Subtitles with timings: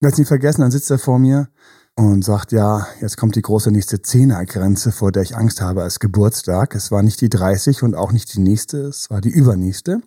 [0.00, 1.48] werde es nie vergessen, dann sitzt er vor mir
[1.94, 6.00] und sagt, ja, jetzt kommt die große nächste Zehnergrenze, vor der ich Angst habe als
[6.00, 6.74] Geburtstag.
[6.74, 10.00] Es war nicht die 30 und auch nicht die nächste, es war die übernächste.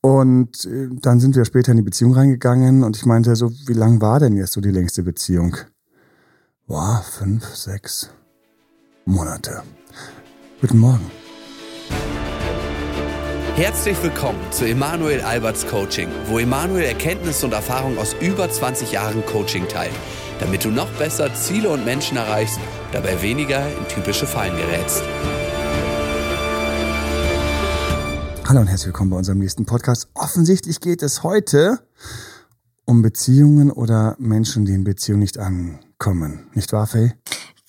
[0.00, 3.72] Und äh, dann sind wir später in die Beziehung reingegangen und ich meinte so, wie
[3.72, 5.56] lang war denn jetzt so die längste Beziehung?
[6.66, 8.10] War fünf, sechs
[9.04, 9.62] Monate.
[10.60, 11.25] Guten Morgen.
[13.56, 19.24] Herzlich willkommen zu Emanuel Alberts Coaching, wo Emanuel Erkenntnisse und Erfahrung aus über 20 Jahren
[19.24, 19.94] Coaching teilt,
[20.40, 22.60] damit du noch besser Ziele und Menschen erreichst,
[22.92, 25.02] dabei weniger in typische Fallen gerätst.
[28.46, 30.10] Hallo und herzlich willkommen bei unserem nächsten Podcast.
[30.12, 31.78] Offensichtlich geht es heute
[32.84, 36.50] um Beziehungen oder Menschen, die in Beziehung nicht ankommen.
[36.52, 37.14] Nicht wahr, Faye?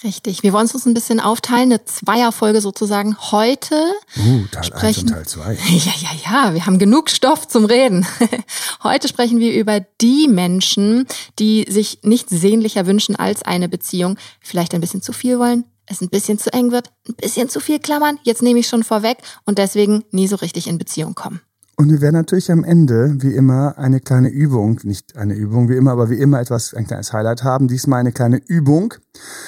[0.04, 0.44] Richtig.
[0.44, 3.18] Wir wollen uns ein bisschen aufteilen, eine Zweierfolge sozusagen.
[3.32, 3.76] Heute
[4.18, 5.58] uh, Teil sprechen, 1 und Teil 2.
[5.70, 8.06] Ja, ja, ja, wir haben genug Stoff zum Reden.
[8.84, 11.08] Heute sprechen wir über die Menschen,
[11.40, 16.02] die sich nichts sehnlicher wünschen als eine Beziehung, vielleicht ein bisschen zu viel wollen, es
[16.02, 19.18] ein bisschen zu eng wird, ein bisschen zu viel klammern, jetzt nehme ich schon vorweg
[19.46, 21.42] und deswegen nie so richtig in Beziehung kommen.
[21.80, 25.76] Und wir werden natürlich am Ende, wie immer, eine kleine Übung, nicht eine Übung wie
[25.76, 27.68] immer, aber wie immer etwas, ein kleines Highlight haben.
[27.68, 28.96] Diesmal eine kleine Übung.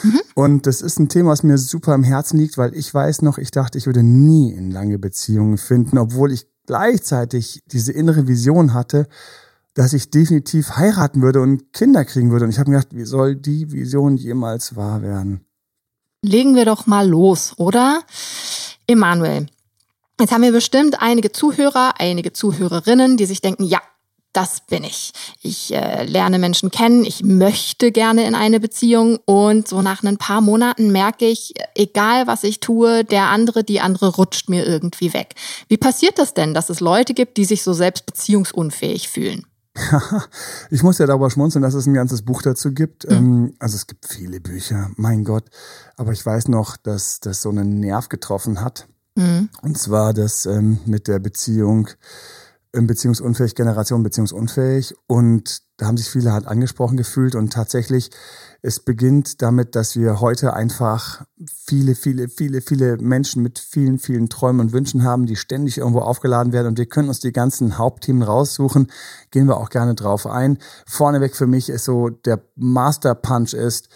[0.04, 0.20] Mhm.
[0.36, 3.40] Und das ist ein Thema, was mir super am Herzen liegt, weil ich weiß noch,
[3.40, 8.76] ich dachte, ich würde nie in lange Beziehungen finden, obwohl ich gleichzeitig diese innere Vision
[8.76, 9.08] hatte,
[9.74, 12.46] dass ich definitiv heiraten würde und Kinder kriegen würde.
[12.46, 15.42] Und ich habe mir gedacht, wie soll die Vision jemals wahr werden?
[16.24, 18.04] Legen wir doch mal los, oder?
[18.86, 19.48] Emanuel,
[20.20, 23.80] Jetzt haben wir bestimmt einige Zuhörer, einige Zuhörerinnen, die sich denken, ja,
[24.34, 25.12] das bin ich.
[25.42, 30.18] Ich äh, lerne Menschen kennen, ich möchte gerne in eine Beziehung und so nach ein
[30.18, 35.14] paar Monaten merke ich, egal was ich tue, der andere, die andere rutscht mir irgendwie
[35.14, 35.36] weg.
[35.68, 39.46] Wie passiert das denn, dass es Leute gibt, die sich so selbst beziehungsunfähig fühlen?
[40.70, 43.10] ich muss ja darüber schmunzeln, dass es ein ganzes Buch dazu gibt.
[43.10, 43.56] Mhm.
[43.60, 45.46] Also es gibt viele Bücher, mein Gott.
[45.96, 48.88] Aber ich weiß noch, dass das so einen Nerv getroffen hat.
[49.20, 49.50] Mhm.
[49.62, 51.90] Und zwar das ähm, mit der Beziehung,
[52.74, 54.96] ähm, beziehungsunfähig, Generation beziehungsunfähig.
[55.08, 57.36] Und da haben sich viele halt angesprochen gefühlt.
[57.36, 58.12] Und tatsächlich,
[58.62, 64.30] es beginnt damit, dass wir heute einfach viele, viele, viele, viele Menschen mit vielen, vielen
[64.30, 66.68] Träumen und Wünschen haben, die ständig irgendwo aufgeladen werden.
[66.68, 68.90] Und wir können uns die ganzen Hauptthemen raussuchen.
[69.32, 70.60] Gehen wir auch gerne drauf ein.
[70.86, 73.90] Vorneweg für mich ist so, der Master Punch ist,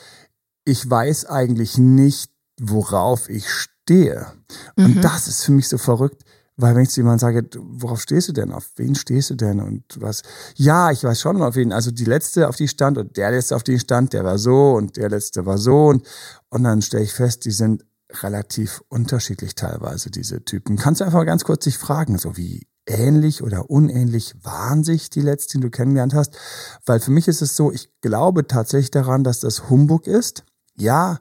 [0.65, 2.29] ich weiß eigentlich nicht,
[2.59, 4.27] worauf ich stehe stehe.
[4.75, 5.01] Und mhm.
[5.01, 6.23] das ist für mich so verrückt,
[6.55, 8.51] weil wenn ich zu jemandem sage, worauf stehst du denn?
[8.51, 9.59] Auf wen stehst du denn?
[9.59, 10.21] Und was?
[10.55, 11.71] Ja, ich weiß schon auf wen.
[11.71, 14.73] Also die letzte, auf die stand und der letzte, auf die stand, der war so
[14.73, 15.87] und der letzte war so.
[15.87, 16.05] Und,
[16.49, 17.83] und dann stelle ich fest, die sind
[18.21, 20.77] relativ unterschiedlich teilweise, diese Typen.
[20.77, 25.21] Kannst du einfach ganz kurz dich fragen, so wie ähnlich oder unähnlich waren sich die
[25.21, 26.37] letzten, die du kennengelernt hast?
[26.85, 30.43] Weil für mich ist es so, ich glaube tatsächlich daran, dass das Humbug ist.
[30.75, 31.19] Ja,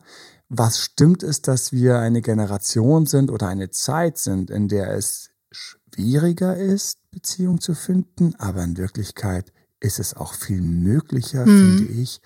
[0.55, 5.31] was stimmt ist, dass wir eine Generation sind oder eine Zeit sind, in der es
[5.51, 11.79] schwieriger ist, Beziehung zu finden, aber in Wirklichkeit ist es auch viel möglicher, mhm.
[11.79, 12.21] finde ich,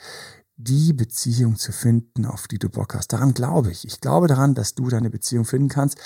[0.57, 3.13] die Beziehung zu finden, auf die du Bock hast.
[3.13, 3.87] Daran glaube ich.
[3.87, 5.99] Ich glaube daran, dass du deine Beziehung finden kannst,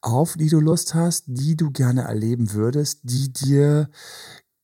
[0.00, 3.88] auf die du Lust hast, die du gerne erleben würdest, die dir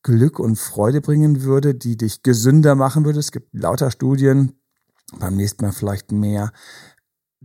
[0.02, 3.20] Glück und Freude bringen würde, die dich gesünder machen würde.
[3.20, 4.58] Es gibt lauter Studien,
[5.18, 6.52] beim nächsten Mal vielleicht mehr,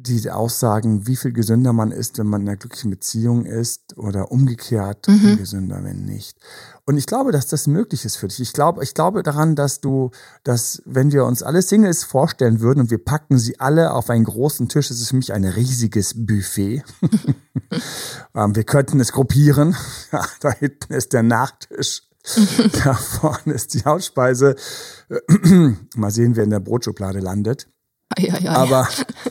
[0.01, 4.31] die Aussagen, wie viel gesünder man ist, wenn man in einer glücklichen Beziehung ist oder
[4.31, 5.37] umgekehrt mhm.
[5.37, 6.37] gesünder, wenn nicht.
[6.85, 8.39] Und ich glaube, dass das möglich ist für dich.
[8.39, 10.11] Ich glaube, ich glaube daran, dass du,
[10.43, 14.23] dass wenn wir uns alle Singles vorstellen würden und wir packen sie alle auf einen
[14.23, 16.83] großen Tisch, das ist für mich ein riesiges Buffet.
[18.35, 19.75] ähm, wir könnten es gruppieren.
[20.39, 22.03] Da hinten ist der Nachtisch.
[22.83, 24.55] da vorne ist die Hauptspeise.
[25.95, 27.67] Mal sehen, wer in der Brotschublade landet.
[28.17, 28.87] Ja, ja, Aber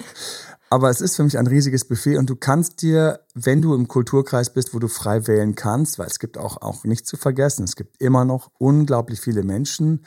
[0.70, 3.88] aber es ist für mich ein riesiges Buffet und du kannst dir, wenn du im
[3.88, 7.64] Kulturkreis bist, wo du frei wählen kannst, weil es gibt auch, auch nicht zu vergessen,
[7.64, 10.04] es gibt immer noch unglaublich viele Menschen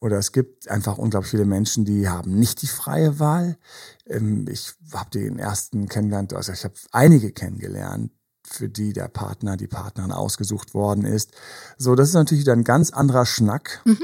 [0.00, 3.58] oder es gibt einfach unglaublich viele Menschen, die haben nicht die freie Wahl.
[4.06, 8.12] Ähm, ich habe den ersten kennengelernt, also ich habe einige kennengelernt,
[8.46, 11.32] für die der Partner, die Partnerin ausgesucht worden ist.
[11.78, 13.82] So, das ist natürlich wieder ein ganz anderer Schnack.
[13.84, 13.98] Mhm.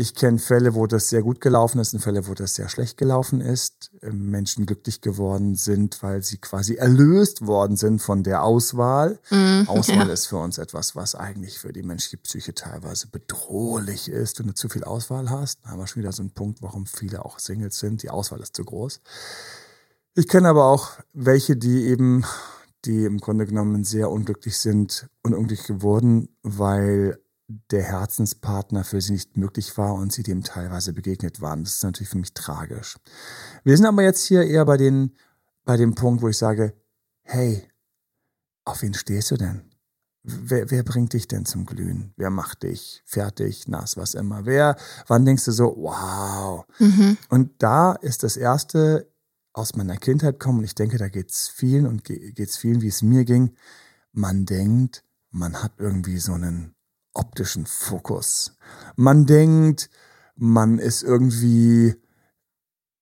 [0.00, 2.98] Ich kenne Fälle, wo das sehr gut gelaufen ist und Fälle, wo das sehr schlecht
[2.98, 3.90] gelaufen ist.
[4.00, 9.18] Ähm, Menschen glücklich geworden sind, weil sie quasi erlöst worden sind von der Auswahl.
[9.30, 10.12] Mm, Auswahl ja.
[10.12, 14.38] ist für uns etwas, was eigentlich für die menschliche Psyche teilweise bedrohlich ist.
[14.38, 16.86] Wenn du zu viel Auswahl hast, dann haben wir schon wieder so einen Punkt, warum
[16.86, 18.04] viele auch Singles sind.
[18.04, 19.00] Die Auswahl ist zu groß.
[20.14, 22.24] Ich kenne aber auch welche, die eben,
[22.84, 27.18] die im Grunde genommen sehr unglücklich sind, unglücklich geworden, weil
[27.48, 31.64] der Herzenspartner für sie nicht möglich war und sie dem teilweise begegnet waren.
[31.64, 32.98] Das ist natürlich für mich tragisch.
[33.64, 35.16] Wir sind aber jetzt hier eher bei, den,
[35.64, 36.74] bei dem Punkt, wo ich sage,
[37.22, 37.66] hey,
[38.64, 39.62] auf wen stehst du denn?
[40.22, 42.12] Wer, wer bringt dich denn zum Glühen?
[42.16, 44.44] Wer macht dich fertig, nass, was immer?
[44.44, 46.66] Wer, wann denkst du so, wow?
[46.78, 47.16] Mhm.
[47.30, 49.10] Und da ist das erste
[49.54, 52.82] aus meiner Kindheit kommen und ich denke, da geht es vielen und geht es vielen,
[52.82, 53.56] wie es mir ging.
[54.12, 56.74] Man denkt, man hat irgendwie so einen
[57.18, 58.56] optischen Fokus.
[58.96, 59.90] Man denkt,
[60.36, 61.94] man ist irgendwie,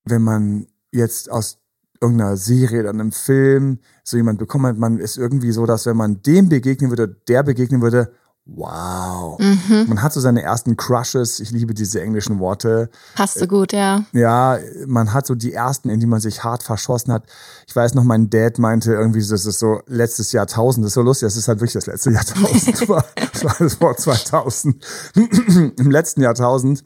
[0.05, 1.59] wenn man jetzt aus
[2.01, 5.97] irgendeiner Serie oder einem Film so jemand bekommen hat, man ist irgendwie so, dass wenn
[5.97, 8.13] man dem begegnen würde, der begegnen würde,
[8.49, 9.41] Wow.
[9.41, 9.87] Mhm.
[9.89, 11.41] Man hat so seine ersten Crushes.
[11.41, 12.91] Ich liebe diese englischen Worte.
[13.17, 14.05] Passt so gut, ja.
[14.13, 17.25] Ja, man hat so die ersten, in die man sich hart verschossen hat.
[17.67, 20.85] Ich weiß noch, mein Dad meinte irgendwie, das ist so letztes Jahrtausend.
[20.85, 21.27] Das ist so lustig.
[21.27, 22.81] Das ist halt wirklich das letzte Jahrtausend.
[22.81, 22.89] das
[23.45, 24.77] war das vor 2000.
[25.79, 26.85] Im letzten Jahrtausend,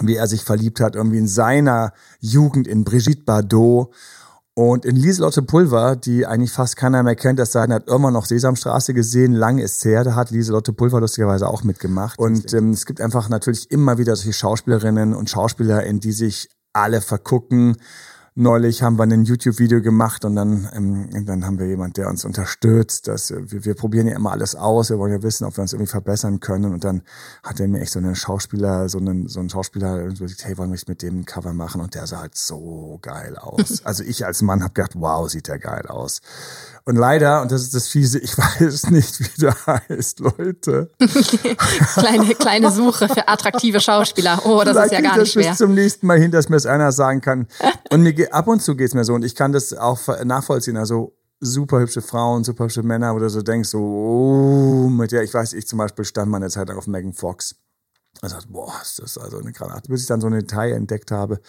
[0.00, 3.92] wie er sich verliebt hat, irgendwie in seiner Jugend in Brigitte Bardot
[4.56, 8.24] und in Lieselotte Pulver, die eigentlich fast keiner mehr kennt, es sei hat irgendwann noch
[8.24, 12.18] Sesamstraße gesehen, lang ist her, da hat Lieselotte Pulver lustigerweise auch mitgemacht.
[12.20, 16.48] Und ähm, es gibt einfach natürlich immer wieder solche Schauspielerinnen und Schauspieler, in die sich
[16.72, 17.76] alle vergucken
[18.36, 22.24] neulich haben wir ein YouTube-Video gemacht und dann, ähm, dann haben wir jemand, der uns
[22.24, 23.06] unterstützt.
[23.06, 25.62] Dass, äh, wir, wir probieren ja immer alles aus, wir wollen ja wissen, ob wir
[25.62, 26.72] uns irgendwie verbessern können.
[26.72, 27.02] Und dann
[27.42, 30.58] hat er mir echt so einen Schauspieler, so einen, so einen Schauspieler irgendwie gesagt, hey,
[30.58, 31.80] wollen wir mit dem ein Cover machen?
[31.80, 33.82] Und der sah halt so geil aus.
[33.84, 36.20] Also ich als Mann habe gedacht, wow, sieht der geil aus.
[36.86, 40.90] Und leider, und das ist das Fiese, ich weiß nicht, wie der heißt, Leute.
[41.94, 44.40] kleine, kleine Suche für attraktive Schauspieler.
[44.44, 45.50] Oh, das Vielleicht ist ja gar nicht schwer.
[45.50, 47.46] bis zum nächsten Mal hin, dass mir es einer sagen kann.
[47.90, 50.76] Und mir ab und zu geht es mir so, und ich kann das auch nachvollziehen.
[50.76, 55.22] Also super hübsche Frauen, super hübsche Männer, wo du so denkst, so, oh, mit der,
[55.22, 57.56] ich weiß, ich zum Beispiel stand mal eine Zeit lang auf Megan Fox.
[58.22, 59.88] Also, boah, ist das also eine Granate.
[59.88, 61.40] Bis ich dann so eine Detail entdeckt habe,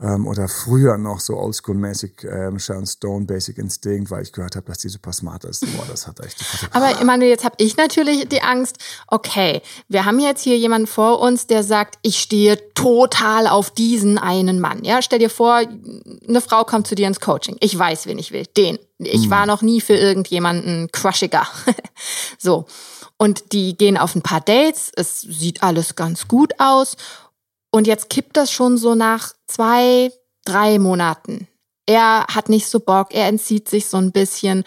[0.00, 4.66] ähm, oder früher noch so oldschool-mäßig ähm, Sharon Stone, Basic Instinct, weil ich gehört habe,
[4.66, 5.60] dass die super smart ist.
[5.74, 6.44] Boah, das hat echt.
[6.72, 8.76] Aber ich meine, jetzt habe ich natürlich die Angst,
[9.06, 14.18] okay, wir haben jetzt hier jemanden vor uns, der sagt, ich stehe total auf diesen
[14.18, 14.84] einen Mann.
[14.84, 15.62] Ja, stell dir vor,
[16.28, 17.56] eine Frau kommt zu dir ins Coaching.
[17.60, 18.44] Ich weiß, wen ich will.
[18.56, 18.78] Den.
[18.98, 19.30] Ich hm.
[19.30, 21.46] war noch nie für irgendjemanden crushiger.
[22.38, 22.66] so.
[23.18, 24.92] Und die gehen auf ein paar Dates.
[24.94, 26.96] Es sieht alles ganz gut aus.
[27.70, 30.10] Und jetzt kippt das schon so nach zwei,
[30.44, 31.48] drei Monaten.
[31.86, 34.64] Er hat nicht so Bock, er entzieht sich so ein bisschen.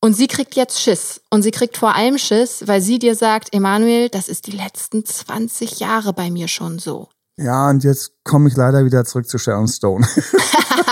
[0.00, 1.20] Und sie kriegt jetzt Schiss.
[1.30, 5.04] Und sie kriegt vor allem Schiss, weil sie dir sagt, Emanuel, das ist die letzten
[5.04, 7.08] 20 Jahre bei mir schon so.
[7.38, 10.06] Ja, und jetzt komme ich leider wieder zurück zu Sharon Stone.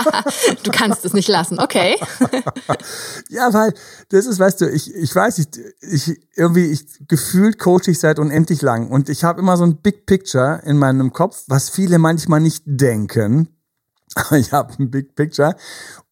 [0.62, 1.96] du kannst es nicht lassen, okay.
[3.28, 3.74] ja, weil
[4.10, 5.48] das ist, weißt du, ich, ich weiß, ich,
[5.80, 9.76] ich irgendwie, ich gefühlt coache ich seit unendlich lang und ich habe immer so ein
[9.76, 13.48] Big Picture in meinem Kopf, was viele manchmal nicht denken.
[14.14, 15.56] Aber ich habe ein Big Picture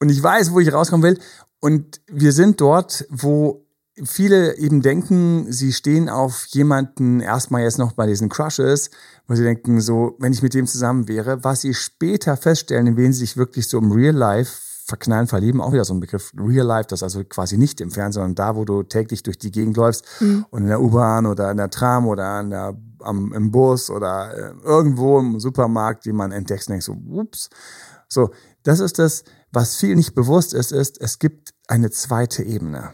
[0.00, 1.18] und ich weiß, wo ich rauskommen will.
[1.60, 3.63] Und wir sind dort, wo
[4.02, 8.90] viele eben denken, sie stehen auf jemanden erstmal jetzt noch bei diesen Crushes,
[9.28, 12.96] wo sie denken, so, wenn ich mit dem zusammen wäre, was sie später feststellen, in
[12.96, 14.52] wen sie sich wirklich so im Real Life
[14.86, 18.22] verknallen, verlieben, auch wieder so ein Begriff, Real Life, das also quasi nicht im Fernsehen,
[18.22, 20.44] sondern da, wo du täglich durch die Gegend läufst mhm.
[20.50, 24.34] und in der U-Bahn oder in der Tram oder in der, am, im Bus oder
[24.36, 27.48] äh, irgendwo im Supermarkt, die man entdeckt und denkt so, ups.
[28.08, 28.30] So,
[28.62, 32.92] das ist das, was viel nicht bewusst ist, ist, es gibt eine zweite Ebene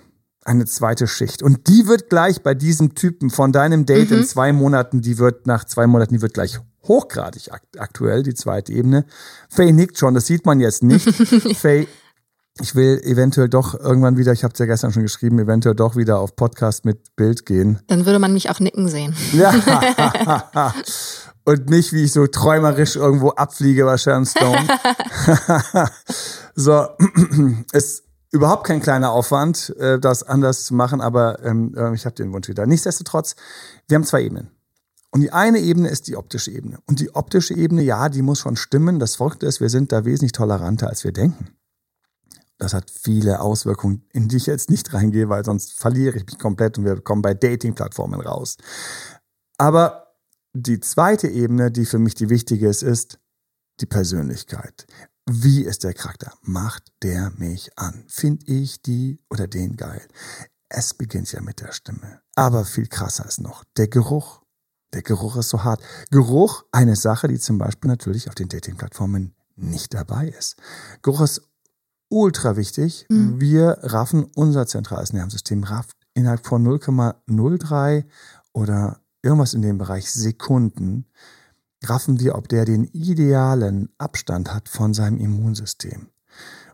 [0.50, 1.42] eine zweite Schicht.
[1.42, 4.18] Und die wird gleich bei diesem Typen von deinem Date mhm.
[4.18, 8.72] in zwei Monaten, die wird nach zwei Monaten, die wird gleich hochgradig aktuell, die zweite
[8.72, 9.06] Ebene.
[9.48, 11.08] Faye nickt schon, das sieht man jetzt nicht.
[11.56, 11.86] Faye,
[12.60, 15.94] ich will eventuell doch irgendwann wieder, ich habe es ja gestern schon geschrieben, eventuell doch
[15.94, 17.78] wieder auf Podcast mit Bild gehen.
[17.86, 19.14] Dann würde man mich auch nicken sehen.
[19.32, 20.74] Ja.
[21.44, 24.66] Und mich, wie ich so träumerisch irgendwo abfliege bei Sharon Stone.
[26.54, 26.88] so,
[27.72, 32.14] es überhaupt kein kleiner Aufwand, äh, das anders zu machen, aber ähm, äh, ich habe
[32.14, 32.66] den Wunsch wieder.
[32.66, 33.36] Nichtsdestotrotz,
[33.88, 34.50] wir haben zwei Ebenen.
[35.10, 36.78] Und die eine Ebene ist die optische Ebene.
[36.86, 39.00] Und die optische Ebene, ja, die muss schon stimmen.
[39.00, 41.48] Das Folgte ist, wir sind da wesentlich toleranter, als wir denken.
[42.58, 46.38] Das hat viele Auswirkungen, in die ich jetzt nicht reingehe, weil sonst verliere ich mich
[46.38, 48.58] komplett und wir kommen bei Dating-Plattformen raus.
[49.58, 50.14] Aber
[50.52, 53.18] die zweite Ebene, die für mich die wichtige ist, ist
[53.80, 54.86] die Persönlichkeit.
[55.32, 56.32] Wie ist der Charakter?
[56.42, 58.02] Macht der mich an?
[58.08, 60.02] Find ich die oder den geil?
[60.68, 62.20] Es beginnt ja mit der Stimme.
[62.34, 64.42] Aber viel krasser ist noch der Geruch.
[64.92, 65.80] Der Geruch ist so hart.
[66.10, 70.56] Geruch, eine Sache, die zum Beispiel natürlich auf den Dating-Plattformen nicht dabei ist.
[71.02, 71.42] Geruch ist
[72.08, 73.06] ultra wichtig.
[73.08, 73.40] Mhm.
[73.40, 78.04] Wir raffen unser zentrales Nervensystem rafft innerhalb von 0,03
[78.52, 81.06] oder irgendwas in dem Bereich Sekunden,
[81.84, 86.08] raffen wir, ob der den idealen Abstand hat von seinem Immunsystem.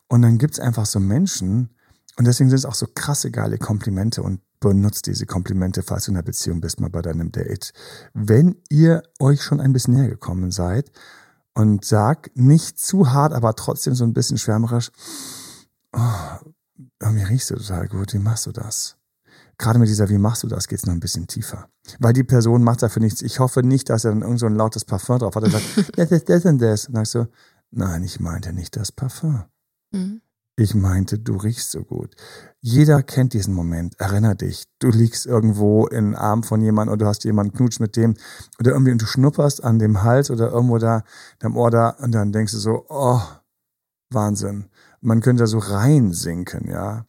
[0.08, 1.70] Und dann gibt's einfach so Menschen,
[2.18, 6.12] und deswegen sind es auch so krasse, geile Komplimente und benutzt diese Komplimente, falls du
[6.12, 7.72] in einer Beziehung bist, mal bei deinem Date.
[8.14, 10.90] Wenn ihr euch schon ein bisschen näher gekommen seid
[11.54, 14.90] und sag nicht zu hart, aber trotzdem so ein bisschen schwärmerisch,
[15.92, 16.48] oh,
[17.00, 18.96] irgendwie riechst du total gut, wie machst du das?
[19.58, 21.68] Gerade mit dieser, wie machst du das, geht's noch ein bisschen tiefer.
[21.98, 23.22] Weil die Person macht dafür nichts.
[23.22, 25.64] Ich hoffe nicht, dass er dann irgend so ein lautes Parfum drauf hat und sagt,
[25.96, 26.88] das ist das und das.
[26.88, 27.32] Und dann sagst du,
[27.70, 29.44] nein, ich meinte nicht das Parfum.
[29.92, 30.20] Mhm.
[30.58, 32.16] Ich meinte, du riechst so gut.
[32.60, 34.00] Jeder kennt diesen Moment.
[34.00, 34.64] Erinner dich.
[34.78, 38.14] Du liegst irgendwo in den Arm von jemandem oder du hast jemanden knutscht mit dem
[38.58, 41.04] oder irgendwie und du schnupperst an dem Hals oder irgendwo da,
[41.42, 43.20] dem Ohr da und dann denkst du so, oh,
[44.10, 44.70] Wahnsinn.
[45.02, 47.06] Man könnte da so reinsinken, ja.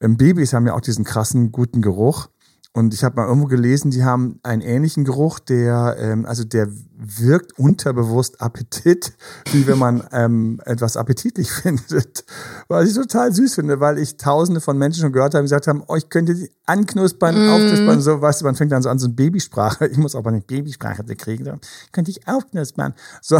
[0.00, 2.28] Babys haben ja auch diesen krassen, guten Geruch.
[2.72, 6.68] Und ich habe mal irgendwo gelesen, die haben einen ähnlichen Geruch, der ähm, also der
[6.96, 9.12] wirkt unterbewusst Appetit,
[9.52, 12.24] wie wenn man ähm, etwas appetitlich findet.
[12.68, 15.66] Was ich total süß finde, weil ich tausende von Menschen schon gehört habe, die gesagt
[15.66, 17.50] haben, oh, ich könnte die anknuspern, mm.
[17.50, 20.22] aufknuspern, so, weißt du, man fängt dann so an, so eine Babysprache, ich muss auch
[20.22, 21.54] mal eine Babysprache kriegen, so,
[21.90, 22.94] könnte ich aufknuspern.
[23.20, 23.38] So,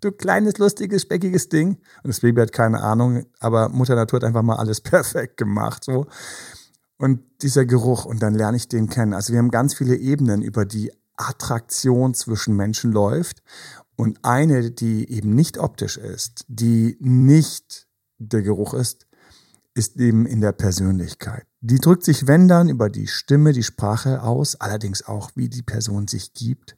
[0.00, 1.78] du kleines, lustiges, speckiges Ding.
[2.02, 5.84] Und das Baby hat keine Ahnung, aber Mutter Natur hat einfach mal alles perfekt gemacht,
[5.84, 6.06] so.
[6.96, 9.14] Und dieser Geruch, und dann lerne ich den kennen.
[9.14, 13.42] Also wir haben ganz viele Ebenen, über die Attraktion zwischen Menschen läuft.
[13.96, 17.86] Und eine, die eben nicht optisch ist, die nicht
[18.18, 19.06] der Geruch ist,
[19.74, 21.46] ist eben in der Persönlichkeit.
[21.60, 25.62] Die drückt sich, wenn dann, über die Stimme, die Sprache aus, allerdings auch, wie die
[25.62, 26.76] Person sich gibt,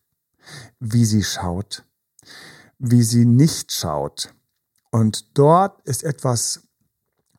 [0.81, 1.85] wie sie schaut,
[2.83, 4.35] wie sie nicht schaut.
[4.91, 6.63] Und dort ist etwas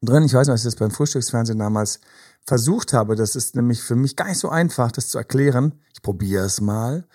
[0.02, 2.00] drin, ich weiß nicht, was ich das beim Frühstücksfernsehen damals
[2.46, 5.80] versucht habe, das ist nämlich für mich gar nicht so einfach, das zu erklären.
[5.94, 7.06] Ich probiere es mal.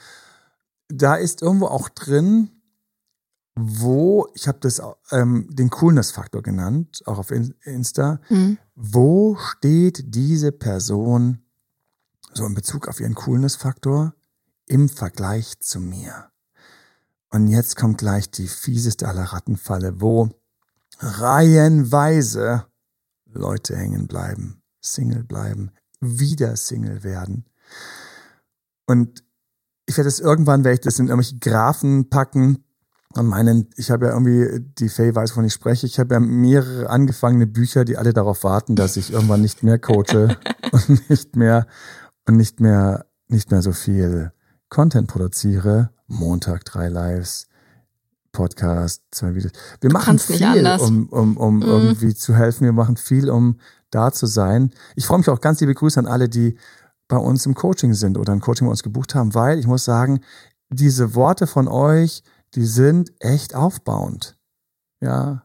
[0.88, 2.50] Da ist irgendwo auch drin,
[3.54, 4.80] wo, ich habe das
[5.10, 8.58] ähm, den Coolness-Faktor genannt, auch auf Insta, mhm.
[8.74, 11.42] wo steht diese Person
[12.34, 14.14] so in Bezug auf ihren Coolness-Faktor
[14.66, 16.30] im Vergleich zu mir?
[17.30, 20.30] Und jetzt kommt gleich die fieseste aller Rattenfalle, wo
[20.98, 22.64] reihenweise
[23.26, 24.62] Leute hängen bleiben.
[24.80, 25.70] Single bleiben,
[26.00, 27.44] wieder Single werden.
[28.86, 29.24] Und
[29.86, 32.64] ich werde das irgendwann, werde ich das in irgendwelche Graphen packen
[33.14, 36.20] und meinen, ich habe ja irgendwie, die Faye weiß, wovon ich spreche, ich habe ja
[36.20, 40.36] mehrere angefangene Bücher, die alle darauf warten, dass ich irgendwann nicht mehr coache
[40.72, 41.66] und nicht mehr,
[42.26, 44.32] und nicht mehr, nicht mehr so viel
[44.68, 45.90] Content produziere.
[46.06, 47.46] Montag drei Lives,
[48.32, 49.52] Podcast, zwei Videos.
[49.80, 51.62] Wir machen viel, um, um, um mm.
[51.62, 52.64] irgendwie zu helfen.
[52.64, 53.58] Wir machen viel, um
[53.90, 54.70] da zu sein.
[54.96, 56.56] Ich freue mich auch ganz liebe Grüße an alle, die
[57.08, 59.84] bei uns im Coaching sind oder ein Coaching bei uns gebucht haben, weil ich muss
[59.84, 60.20] sagen,
[60.70, 62.22] diese Worte von euch,
[62.54, 64.36] die sind echt aufbauend.
[65.00, 65.42] Ja,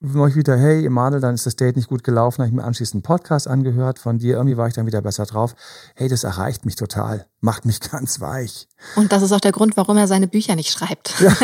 [0.00, 2.96] neulich wieder, hey, Emanuel, dann ist das Date nicht gut gelaufen, habe ich mir anschließend
[2.96, 5.54] einen Podcast angehört von dir, irgendwie war ich dann wieder besser drauf.
[5.94, 8.68] Hey, das erreicht mich total, macht mich ganz weich.
[8.96, 11.20] Und das ist auch der Grund, warum er seine Bücher nicht schreibt.
[11.20, 11.32] Ja.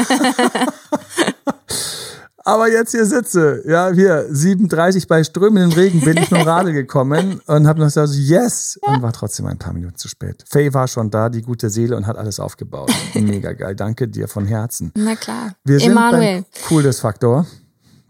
[2.45, 7.41] aber jetzt hier sitze, ja, hier 37 bei strömendem Regen bin ich nur Radl gekommen
[7.47, 10.45] und habe noch gesagt, yes, und war trotzdem ein paar Minuten zu spät.
[10.49, 12.91] Faye war schon da, die gute Seele und hat alles aufgebaut.
[13.15, 14.93] Mega geil, danke dir von Herzen.
[14.95, 15.55] Na klar.
[15.65, 16.43] Wir sind Emanuel.
[16.43, 17.47] beim Coolness Faktor.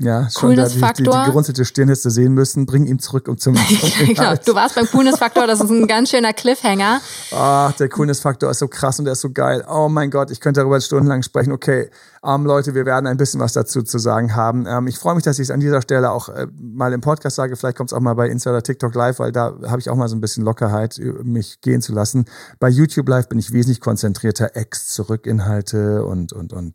[0.02, 2.66] Ja, schon da die, die, die gerunzelte Stirn hättest du sehen müssen.
[2.66, 6.10] Bring ihn zurück um zum, zum genau, Du warst beim Coolness-Faktor, das ist ein ganz
[6.10, 7.00] schöner Cliffhanger.
[7.32, 9.64] Ach, der Coolness-Faktor ist so krass und der ist so geil.
[9.68, 11.52] Oh mein Gott, ich könnte darüber stundenlang sprechen.
[11.52, 11.88] Okay,
[12.24, 14.64] ähm, Leute, wir werden ein bisschen was dazu zu sagen haben.
[14.66, 17.36] Ähm, ich freue mich, dass ich es an dieser Stelle auch äh, mal im Podcast
[17.36, 17.56] sage.
[17.56, 19.96] Vielleicht kommt es auch mal bei Insta oder TikTok Live, weil da habe ich auch
[19.96, 22.26] mal so ein bisschen Lockerheit, mich gehen zu lassen.
[22.60, 26.74] Bei YouTube Live bin ich wesentlich konzentrierter, Ex-Zurück-Inhalte und, und, und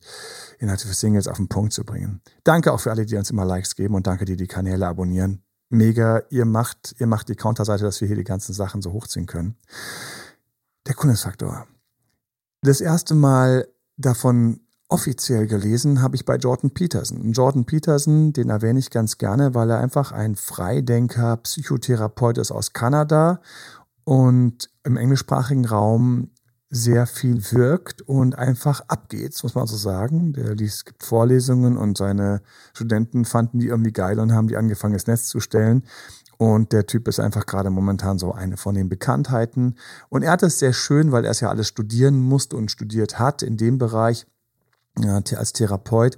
[0.59, 2.21] Inhalte für Singles auf den Punkt zu bringen.
[2.43, 5.43] Danke auch für alle, die uns immer Likes geben und danke, die die Kanäle abonnieren.
[5.69, 9.25] Mega, ihr macht, ihr macht die Counterseite, dass wir hier die ganzen Sachen so hochziehen
[9.25, 9.55] können.
[10.87, 11.67] Der Kundesfaktor.
[12.61, 17.31] Das erste Mal davon offiziell gelesen habe ich bei Jordan Peterson.
[17.33, 22.73] Jordan Peterson, den erwähne ich ganz gerne, weil er einfach ein Freidenker, Psychotherapeut ist aus
[22.73, 23.41] Kanada
[24.03, 26.29] und im englischsprachigen Raum
[26.69, 30.33] sehr viel wirkt und einfach abgeht, muss man so sagen.
[30.33, 32.41] Der liest, gibt Vorlesungen und seine
[32.73, 35.83] Studenten fanden die irgendwie geil und haben die angefangen, das Netz zu stellen.
[36.37, 39.75] Und der Typ ist einfach gerade momentan so eine von den Bekanntheiten.
[40.09, 43.17] Und er hat es sehr schön, weil er es ja alles studieren musste und studiert
[43.17, 44.27] hat in dem Bereich
[44.99, 46.17] ja, als Therapeut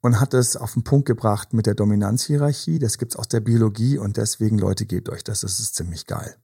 [0.00, 2.78] und hat es auf den Punkt gebracht mit der Dominanzhierarchie.
[2.78, 6.36] Das gibt's aus der Biologie und deswegen, Leute, gebt euch das, das ist ziemlich geil.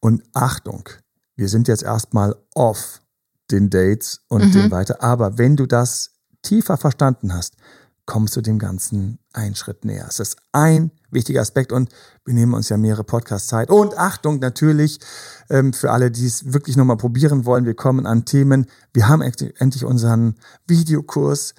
[0.00, 0.88] Und Achtung,
[1.36, 3.00] wir sind jetzt erstmal off
[3.50, 4.52] den Dates und mhm.
[4.52, 5.02] dem weiter.
[5.02, 6.12] Aber wenn du das
[6.42, 7.56] tiefer verstanden hast,
[8.06, 10.06] kommst du dem Ganzen einen Schritt näher.
[10.08, 11.90] Es ist ein wichtiger Aspekt und
[12.24, 13.68] wir nehmen uns ja mehrere Podcasts Zeit.
[13.68, 15.00] Und Achtung, natürlich,
[15.50, 18.66] ähm, für alle, die es wirklich nochmal probieren wollen, wir kommen an Themen.
[18.94, 20.36] Wir haben endlich unseren
[20.66, 21.54] Videokurs.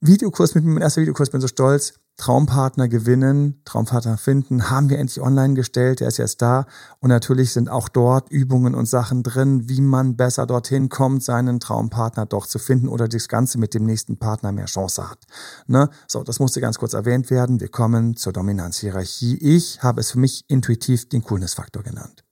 [0.00, 1.94] Videokurs mit meinem ersten Videokurs, bin so stolz.
[2.16, 6.66] Traumpartner gewinnen, Traumpartner finden, haben wir endlich online gestellt, der ist jetzt da.
[7.00, 11.58] Und natürlich sind auch dort Übungen und Sachen drin, wie man besser dorthin kommt, seinen
[11.58, 15.18] Traumpartner doch zu finden oder das Ganze mit dem nächsten Partner mehr Chance hat.
[15.66, 15.90] Ne?
[16.06, 17.60] So, das musste ganz kurz erwähnt werden.
[17.60, 19.36] Wir kommen zur Dominanzhierarchie.
[19.38, 22.24] Ich habe es für mich intuitiv den Coolness-Faktor genannt.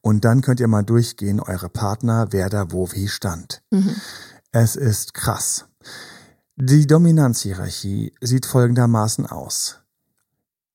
[0.00, 3.62] Und dann könnt ihr mal durchgehen, eure Partner, wer da wo wie stand.
[3.70, 3.94] Mhm.
[4.50, 5.66] Es ist krass.
[6.62, 9.78] Die Dominanzhierarchie sieht folgendermaßen aus.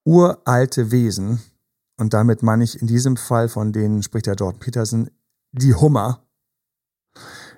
[0.04, 1.44] Uralte Wesen,
[1.98, 5.12] und damit meine ich in diesem Fall, von denen spricht der Jordan Peterson,
[5.52, 6.24] die Hummer.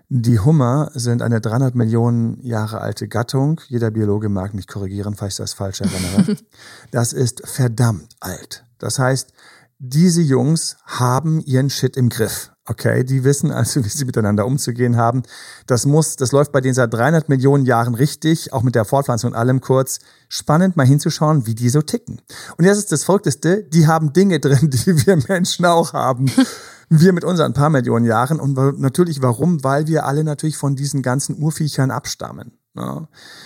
[0.09, 3.61] Die Hummer sind eine 300 Millionen Jahre alte Gattung.
[3.69, 6.35] Jeder Biologe mag mich korrigieren, falls ich das falsch erinnere.
[6.91, 8.65] Das ist verdammt alt.
[8.77, 9.31] Das heißt,
[9.79, 12.51] diese Jungs haben ihren Shit im Griff.
[12.69, 15.23] Okay, die wissen also, wie sie miteinander umzugehen haben.
[15.65, 19.31] Das muss, das läuft bei denen seit 300 Millionen Jahren richtig, auch mit der Fortpflanzung
[19.31, 19.99] und allem kurz.
[20.27, 22.21] Spannend mal hinzuschauen, wie die so ticken.
[22.57, 26.29] Und jetzt ist das Verrückteste, die haben Dinge drin, die wir Menschen auch haben.
[26.89, 28.39] Wir mit unseren paar Millionen Jahren.
[28.39, 29.63] Und natürlich warum?
[29.63, 32.53] Weil wir alle natürlich von diesen ganzen Urviechern abstammen.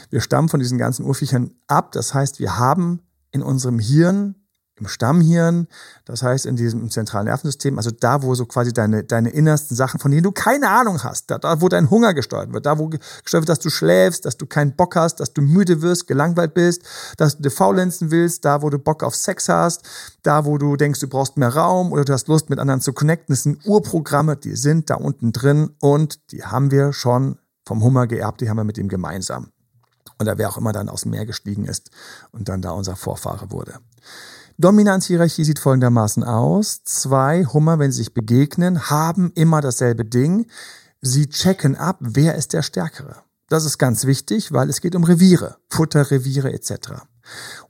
[0.09, 1.91] Wir stammen von diesen ganzen Urviechern ab.
[1.93, 2.99] Das heißt, wir haben
[3.31, 4.35] in unserem Hirn
[4.81, 5.67] im Stammhirn,
[6.05, 9.99] das heißt in diesem zentralen Nervensystem, also da, wo so quasi deine, deine innersten Sachen,
[9.99, 12.87] von denen du keine Ahnung hast, da, da, wo dein Hunger gesteuert wird, da, wo
[12.87, 16.53] gesteuert wird, dass du schläfst, dass du keinen Bock hast, dass du müde wirst, gelangweilt
[16.53, 16.83] bist,
[17.17, 19.83] dass du faulenzen willst, da, wo du Bock auf Sex hast,
[20.23, 22.93] da, wo du denkst, du brauchst mehr Raum oder du hast Lust, mit anderen zu
[22.93, 23.33] connecten.
[23.33, 28.07] Das sind Urprogramme, die sind da unten drin und die haben wir schon vom Hummer
[28.07, 29.51] geerbt, die haben wir mit ihm gemeinsam.
[30.19, 31.89] Oder wer auch immer dann aus dem Meer gestiegen ist
[32.31, 33.79] und dann da unser Vorfahre wurde.
[34.61, 36.83] Dominanzhierarchie sieht folgendermaßen aus.
[36.83, 40.45] Zwei Hummer, wenn sie sich begegnen, haben immer dasselbe Ding.
[41.01, 43.15] Sie checken ab, wer ist der Stärkere.
[43.49, 47.01] Das ist ganz wichtig, weil es geht um Reviere, Futterreviere etc.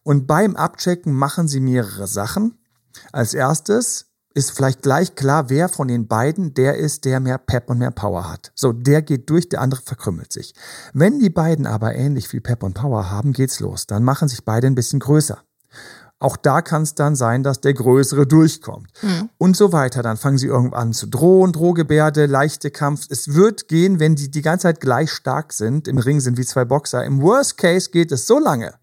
[0.04, 2.60] Und beim Abchecken machen sie mehrere Sachen.
[3.14, 7.70] Als erstes ist vielleicht gleich klar, wer von den beiden der ist, der mehr Pep
[7.70, 8.52] und mehr Power hat.
[8.54, 10.54] So, der geht durch, der andere verkrümmelt sich.
[10.94, 13.88] Wenn die beiden aber ähnlich viel Pep und Power haben, geht's los.
[13.88, 15.42] Dann machen sich beide ein bisschen größer.
[16.22, 18.92] Auch da kann es dann sein, dass der Größere durchkommt.
[19.02, 19.30] Mhm.
[19.38, 20.04] Und so weiter.
[20.04, 23.08] Dann fangen sie irgendwann an zu drohen, Drohgebärde, leichte Kampf.
[23.10, 26.46] Es wird gehen, wenn die die ganze Zeit gleich stark sind, im Ring sind wie
[26.46, 27.04] zwei Boxer.
[27.04, 28.76] Im Worst Case geht es so lange,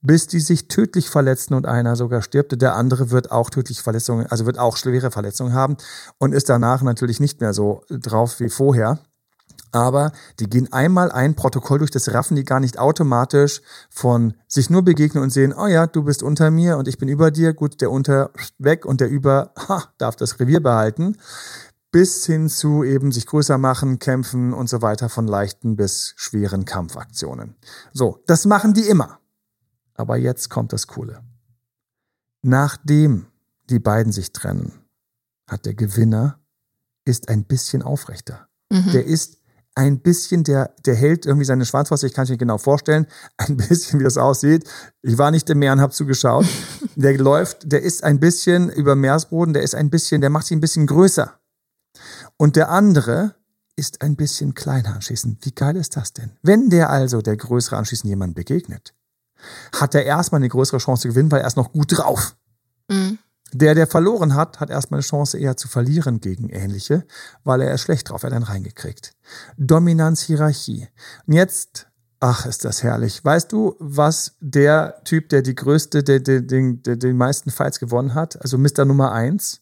[0.00, 2.60] bis die sich tödlich verletzen und einer sogar stirbt.
[2.60, 5.76] Der andere wird auch tödlich Verletzungen, also wird auch schwere Verletzungen haben
[6.18, 8.98] und ist danach natürlich nicht mehr so drauf wie vorher
[9.72, 14.70] aber die gehen einmal ein Protokoll durch, das raffen die gar nicht automatisch von sich
[14.70, 17.54] nur begegnen und sehen, oh ja, du bist unter mir und ich bin über dir,
[17.54, 21.16] gut, der unter weg und der über ha, darf das Revier behalten,
[21.90, 26.64] bis hin zu eben sich größer machen, kämpfen und so weiter von leichten bis schweren
[26.64, 27.56] Kampfaktionen.
[27.92, 29.18] So, das machen die immer.
[29.94, 31.22] Aber jetzt kommt das Coole.
[32.42, 33.26] Nachdem
[33.70, 34.72] die beiden sich trennen,
[35.46, 36.40] hat der Gewinner
[37.04, 38.48] ist ein bisschen aufrechter.
[38.70, 38.92] Mhm.
[38.92, 39.41] Der ist
[39.74, 43.06] ein bisschen, der, der hält irgendwie seine Schwarzwasser, ich kann es mir genau vorstellen,
[43.38, 44.68] ein bisschen, wie das aussieht.
[45.02, 46.46] Ich war nicht im Meer und habe zugeschaut.
[46.94, 50.56] Der läuft, der ist ein bisschen über Meeresboden, der ist ein bisschen, der macht sich
[50.56, 51.38] ein bisschen größer.
[52.36, 53.34] Und der andere
[53.76, 55.44] ist ein bisschen kleiner anschließend.
[55.46, 56.32] Wie geil ist das denn?
[56.42, 58.94] Wenn der also, der größere anschließend jemand begegnet,
[59.74, 62.36] hat er erstmal eine größere Chance zu gewinnen, weil er ist noch gut drauf.
[62.88, 63.18] Mhm.
[63.52, 67.04] Der, der verloren hat, hat erstmal eine Chance eher zu verlieren gegen ähnliche,
[67.44, 69.14] weil er ist schlecht drauf, hat dann reingekriegt.
[69.58, 70.88] Dominanz, Hierarchie.
[71.26, 71.86] Und jetzt,
[72.20, 73.22] ach, ist das herrlich.
[73.22, 78.14] Weißt du, was der Typ, der die größte, der, der, der die meisten Fights gewonnen
[78.14, 78.86] hat, also Mr.
[78.86, 79.60] Nummer eins,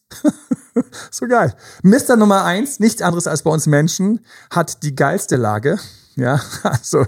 [1.11, 1.53] so geil.
[1.83, 2.15] Mr.
[2.15, 5.77] Nummer eins, nichts anderes als bei uns Menschen, hat die geilste Lage.
[6.15, 7.05] Ja, also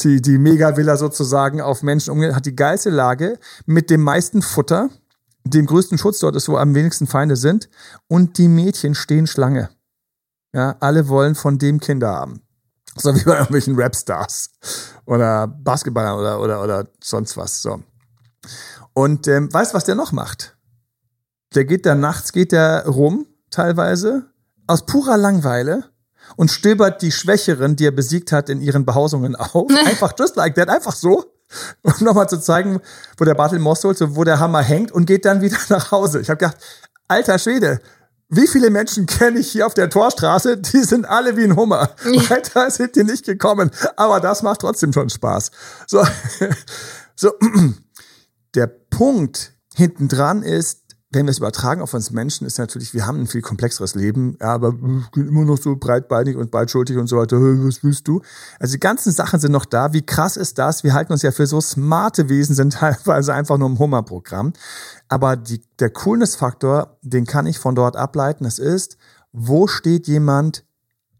[0.00, 4.90] die, die Mega-Villa sozusagen auf Menschen umgeht, hat die geilste Lage mit dem meisten Futter
[5.44, 7.68] dem größten Schutz dort ist, wo am wenigsten Feinde sind.
[8.08, 9.70] Und die Mädchen stehen Schlange.
[10.52, 12.40] Ja, alle wollen von dem Kinder haben.
[12.96, 14.50] So wie bei irgendwelchen Rapstars
[15.04, 17.60] oder Basketballern oder, oder, oder sonst was.
[17.60, 17.82] So.
[18.92, 20.56] Und ähm, weißt was der noch macht?
[21.54, 24.26] Der geht da nachts, geht der rum, teilweise,
[24.66, 25.84] aus purer Langweile
[26.36, 29.68] und stöbert die Schwächeren, die er besiegt hat, in ihren Behausungen auf.
[29.86, 31.33] Einfach just like that, einfach so
[31.82, 32.80] um nochmal zu zeigen,
[33.16, 35.90] wo der Bartel Moss holt, so wo der Hammer hängt und geht dann wieder nach
[35.90, 36.20] Hause.
[36.20, 36.58] Ich habe gedacht,
[37.08, 37.80] alter Schwede,
[38.28, 40.56] wie viele Menschen kenne ich hier auf der Torstraße?
[40.56, 41.90] Die sind alle wie ein Hummer.
[42.04, 43.70] Weiter sind die nicht gekommen.
[43.96, 45.50] Aber das macht trotzdem schon Spaß.
[45.86, 46.04] So,
[47.16, 47.32] so.
[48.54, 50.83] Der Punkt hinten dran ist,
[51.14, 54.36] wenn wir es übertragen auf uns Menschen, ist natürlich, wir haben ein viel komplexeres Leben,
[54.40, 54.74] ja, aber
[55.14, 57.36] immer noch so breitbeinig und breitschultig und so weiter.
[57.38, 58.22] Was willst du?
[58.58, 59.92] Also die ganzen Sachen sind noch da.
[59.92, 60.84] Wie krass ist das?
[60.84, 64.52] Wir halten uns ja für so smarte Wesen, sind teilweise einfach nur im Hummerprogramm.
[65.08, 68.44] Aber die, der Coolness-Faktor, den kann ich von dort ableiten.
[68.44, 68.96] Es ist,
[69.32, 70.64] wo steht jemand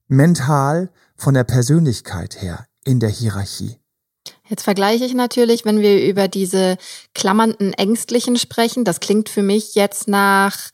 [0.09, 3.84] mental von der Persönlichkeit her in der Hierarchie?
[4.49, 6.77] Jetzt vergleiche ich natürlich, wenn wir über diese
[7.15, 8.85] klammernden Ängstlichen sprechen.
[8.85, 10.71] Das klingt für mich jetzt nach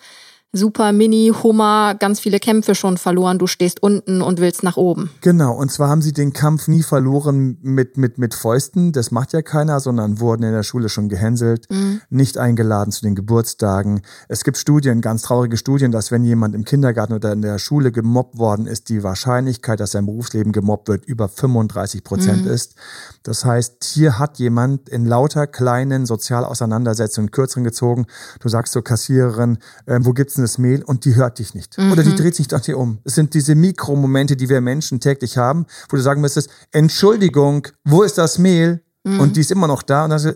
[0.52, 3.38] super Mini Hummer ganz viele Kämpfe schon verloren.
[3.38, 5.10] Du stehst unten und willst nach oben.
[5.20, 5.54] Genau.
[5.54, 8.92] Und zwar haben sie den Kampf nie verloren mit, mit, mit Fäusten.
[8.92, 12.00] Das macht ja keiner, sondern wurden in der Schule schon gehänselt, mhm.
[12.10, 14.02] nicht eingeladen zu den Geburtstagen.
[14.28, 17.92] Es gibt Studien, ganz traurige Studien, dass wenn jemand im Kindergarten oder in der Schule
[17.92, 22.50] gemobbt worden ist, die Wahrscheinlichkeit, dass im Berufsleben gemobbt wird, über 35 Prozent mhm.
[22.50, 22.74] ist.
[23.22, 28.06] Das heißt, hier hat jemand in lauter kleinen Sozialauseinandersetzungen kürzeren gezogen.
[28.40, 31.78] Du sagst zur Kassiererin, äh, wo gibt's das Mehl und die hört dich nicht.
[31.78, 31.92] Mhm.
[31.92, 32.16] Oder die mhm.
[32.16, 32.98] dreht sich nach dir um.
[33.04, 38.02] Es sind diese Mikromomente, die wir Menschen täglich haben, wo du sagen müsstest, Entschuldigung, wo
[38.02, 38.82] ist das Mehl?
[39.04, 39.20] Mhm.
[39.20, 40.04] Und die ist immer noch da.
[40.04, 40.34] Und dann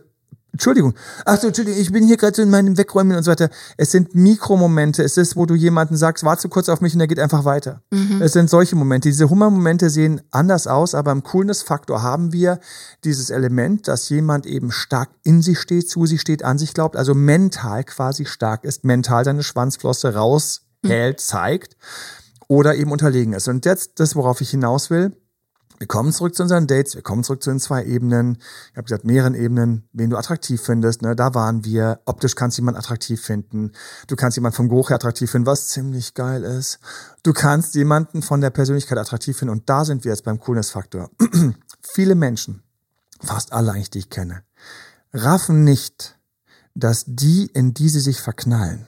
[0.54, 0.94] Entschuldigung.
[1.24, 3.50] Ach so, Entschuldigung, ich bin hier gerade so in meinem Wegräumen und so weiter.
[3.76, 5.02] Es sind Mikromomente.
[5.02, 7.82] Es ist, wo du jemanden sagst, warte kurz auf mich und er geht einfach weiter.
[7.90, 8.22] Mhm.
[8.22, 9.08] Es sind solche Momente.
[9.08, 12.60] Diese Hummermomente sehen anders aus, aber im Coolness-Faktor haben wir
[13.02, 16.94] dieses Element, dass jemand eben stark in sich steht, zu sich steht, an sich glaubt,
[16.94, 21.18] also mental quasi stark ist, mental seine Schwanzflosse raushält, mhm.
[21.18, 21.76] zeigt
[22.46, 23.48] oder eben unterlegen ist.
[23.48, 25.16] Und jetzt das, worauf ich hinaus will,
[25.78, 28.38] wir kommen zurück zu unseren Dates, wir kommen zurück zu den zwei Ebenen.
[28.70, 31.02] Ich habe gesagt, mehreren Ebenen, wen du attraktiv findest.
[31.02, 31.16] Ne?
[31.16, 32.00] Da waren wir.
[32.04, 33.72] Optisch kannst du jemanden attraktiv finden.
[34.06, 36.78] Du kannst jemanden vom Geruch her attraktiv finden, was ziemlich geil ist.
[37.22, 39.52] Du kannst jemanden von der Persönlichkeit attraktiv finden.
[39.52, 41.10] Und da sind wir jetzt beim Coolness-Faktor.
[41.82, 42.62] Viele Menschen,
[43.20, 44.44] fast alle eigentlich, die ich kenne,
[45.12, 46.18] raffen nicht,
[46.74, 48.86] dass die, in die sie sich verknallen.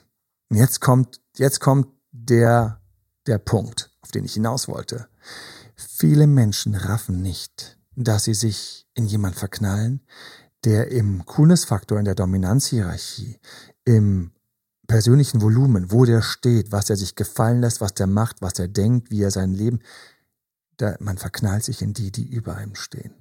[0.51, 2.81] Und jetzt kommt, jetzt kommt der,
[3.27, 5.09] der Punkt, auf den ich hinaus wollte
[5.77, 10.01] Viele Menschen raffen nicht, dass sie sich in jemand verknallen,
[10.65, 13.39] der im Coolness-Faktor in der Dominanzhierarchie,
[13.85, 14.33] im
[14.87, 18.69] persönlichen Volumen, wo der steht, was er sich gefallen lässt, was der macht, was er
[18.69, 19.81] denkt, wie er sein Leben,
[20.77, 23.13] da, man verknallt sich in die, die über einem stehen.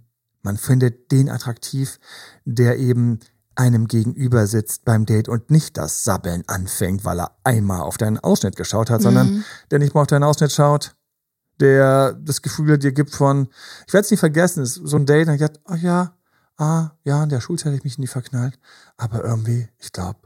[0.41, 1.99] Man findet den attraktiv,
[2.45, 3.19] der eben
[3.55, 8.19] einem gegenüber sitzt beim Date und nicht das Sabbeln anfängt, weil er einmal auf deinen
[8.19, 9.03] Ausschnitt geschaut hat, mhm.
[9.03, 10.94] sondern der nicht mal auf deinen Ausschnitt schaut,
[11.59, 13.47] der das Gefühl dir gibt von,
[13.87, 16.13] ich werde es nicht vergessen, ist so ein Date, ich dachte, ach ja,
[16.57, 18.59] ah, ja, in der Schulzeit hätte ich mich nie verknallt,
[18.97, 20.19] aber irgendwie, ich glaube,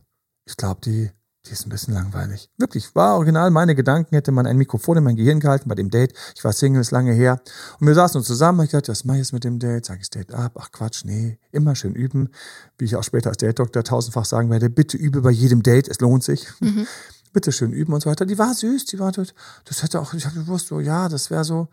[0.45, 1.11] ich glaube, die,
[1.45, 2.49] die ist ein bisschen langweilig.
[2.57, 5.89] Wirklich, war original meine Gedanken, hätte man ein Mikrofon in mein Gehirn gehalten bei dem
[5.89, 6.13] Date.
[6.35, 7.41] Ich war Single, ist lange her.
[7.79, 9.85] Und wir saßen uns zusammen, ich dachte, was mache ich jetzt mit dem Date?
[9.85, 10.53] Sag ich das Date ab?
[10.59, 12.29] Ach Quatsch, nee, immer schön üben.
[12.77, 15.99] Wie ich auch später als Date-Doktor tausendfach sagen werde, bitte übe bei jedem Date, es
[15.99, 16.47] lohnt sich.
[16.59, 16.87] Mhm
[17.33, 18.25] bitteschön üben und so weiter.
[18.25, 21.43] Die war süß, die war, das hätte auch, ich habe gewusst, so, ja, das wäre
[21.43, 21.67] so.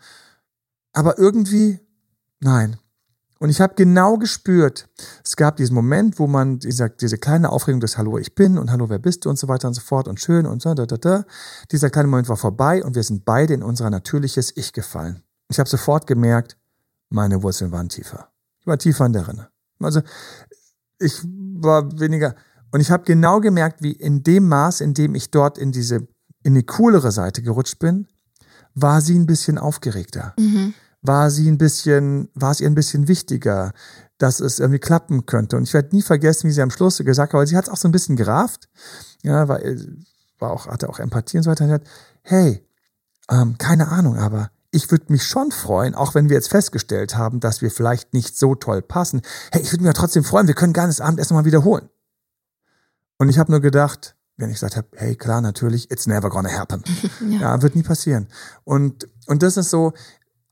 [0.92, 1.81] Aber irgendwie,
[2.40, 2.79] nein.
[3.38, 4.88] Und ich habe genau gespürt,
[5.23, 8.71] es gab diesen Moment, wo man diese, diese kleine Aufregung des Hallo, ich bin und
[8.71, 10.87] Hallo, wer bist du und so weiter und so fort und schön und so, da,
[10.87, 11.25] da, da.
[11.71, 15.23] Dieser kleine Moment war vorbei und wir sind beide in unser natürliches Ich gefallen.
[15.49, 16.57] Ich habe sofort gemerkt,
[17.11, 18.31] meine Wurzeln waren tiefer.
[18.61, 19.49] Ich war tiefer in der Rinne.
[19.81, 20.01] Also
[20.99, 22.35] ich war weniger,
[22.72, 26.07] und ich habe genau gemerkt, wie in dem Maß, in dem ich dort in diese,
[26.42, 28.07] in die coolere Seite gerutscht bin,
[28.74, 30.35] war sie ein bisschen aufgeregter.
[30.38, 30.74] Mhm.
[31.02, 33.72] War sie ein bisschen, war es ihr ein bisschen wichtiger,
[34.18, 35.57] dass es irgendwie klappen könnte.
[35.57, 37.70] Und ich werde nie vergessen, wie sie am Schluss gesagt hat, weil sie hat es
[37.70, 38.68] auch so ein bisschen gerafft,
[39.22, 39.61] ja, war,
[40.38, 41.64] war auch, hatte auch Empathie und so weiter.
[41.64, 41.85] Und hat,
[42.22, 42.66] hey,
[43.31, 47.40] ähm, keine Ahnung, aber ich würde mich schon freuen, auch wenn wir jetzt festgestellt haben,
[47.40, 49.22] dass wir vielleicht nicht so toll passen.
[49.52, 51.88] Hey, ich würde mich ja trotzdem freuen, wir können gerne das Abendessen mal wiederholen.
[53.18, 56.50] Und ich habe nur gedacht, wenn ich gesagt habe, hey, klar, natürlich, it's never gonna
[56.50, 56.83] happen.
[57.31, 57.40] ja.
[57.40, 57.62] ja.
[57.62, 58.29] wird nie passieren.
[58.64, 59.92] Und, und das ist so,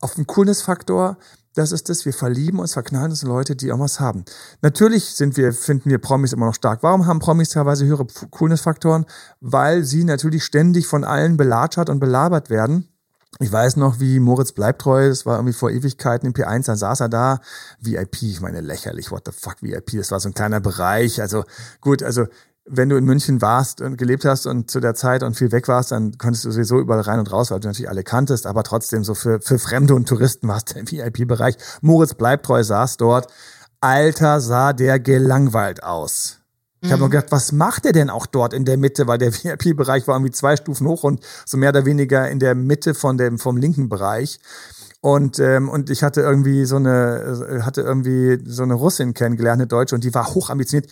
[0.00, 1.16] auf dem Coolness-Faktor,
[1.54, 4.24] das ist das, wir verlieben uns, verknallen uns in Leute, die auch was haben.
[4.60, 6.82] Natürlich sind wir, finden wir Promis immer noch stark.
[6.82, 9.06] Warum haben Promis teilweise höhere Coolness-Faktoren?
[9.40, 12.88] Weil sie natürlich ständig von allen belatschert und belabert werden.
[13.40, 17.00] Ich weiß noch, wie Moritz Bleibtreu, das war irgendwie vor Ewigkeiten im P1, dann saß
[17.00, 17.40] er da,
[17.80, 21.44] VIP, ich meine lächerlich, what the fuck, VIP, das war so ein kleiner Bereich, also
[21.80, 22.26] gut, also
[22.66, 25.68] wenn du in München warst und gelebt hast und zu der Zeit und viel weg
[25.68, 28.62] warst, dann konntest du sowieso überall rein und raus, weil du natürlich alle kanntest, aber
[28.62, 31.56] trotzdem so für, für Fremde und Touristen warst du im VIP-Bereich.
[31.82, 33.32] Moritz Bleibtreu saß dort.
[33.80, 36.38] Alter, sah der gelangweilt aus.
[36.80, 39.32] Ich habe nur gedacht, was macht er denn auch dort in der Mitte, weil der
[39.44, 43.16] VIP-Bereich war irgendwie zwei Stufen hoch und so mehr oder weniger in der Mitte von
[43.16, 44.38] dem vom linken Bereich.
[45.00, 49.66] Und, ähm, und ich hatte irgendwie so eine, hatte irgendwie so eine Russin kennengelernt, eine
[49.66, 50.90] Deutsche, und die war hoch ambitioniert.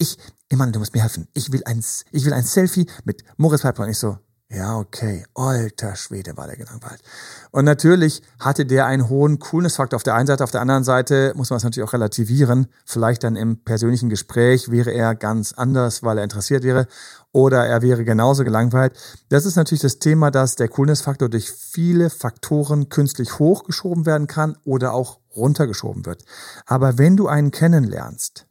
[0.00, 0.16] Ich,
[0.50, 1.28] Mann, du musst mir helfen.
[1.34, 3.82] Ich will ein, ich will ein Selfie mit Moritz Piper.
[3.82, 4.16] Und ich so,
[4.48, 5.26] ja, okay.
[5.34, 7.02] Alter Schwede war der gelangweilt.
[7.50, 10.42] Und natürlich hatte der einen hohen Coolness-Faktor auf der einen Seite.
[10.42, 12.68] Auf der anderen Seite muss man es natürlich auch relativieren.
[12.86, 16.86] Vielleicht dann im persönlichen Gespräch wäre er ganz anders, weil er interessiert wäre.
[17.32, 18.94] Oder er wäre genauso gelangweilt.
[19.28, 24.56] Das ist natürlich das Thema, dass der Coolness-Faktor durch viele Faktoren künstlich hochgeschoben werden kann
[24.64, 26.24] oder auch runtergeschoben wird.
[26.64, 28.46] Aber wenn du einen kennenlernst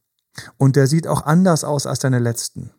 [0.58, 2.71] und der sieht auch anders aus als deine letzten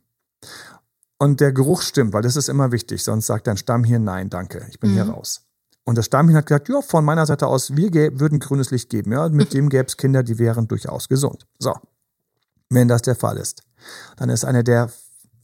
[1.21, 4.67] und der Geruch stimmt, weil das ist immer wichtig, sonst sagt dein Stammhirn, nein, danke,
[4.71, 4.95] ich bin mhm.
[4.95, 5.43] hier raus.
[5.85, 9.13] Und das Stammhirn hat gesagt, ja, von meiner Seite aus, wir würden grünes Licht geben.
[9.13, 11.47] Ja, mit dem gäbe es Kinder, die wären durchaus gesund.
[11.59, 11.75] So,
[12.71, 13.63] wenn das der Fall ist,
[14.17, 14.91] dann ist einer der,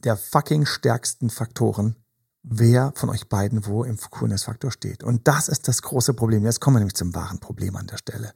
[0.03, 1.95] der fucking stärksten Faktoren,
[2.49, 5.03] wer von euch beiden wo im Coolness-Faktor steht.
[5.03, 6.45] Und das ist das große Problem.
[6.45, 8.31] Jetzt kommen wir nämlich zum wahren Problem an der Stelle.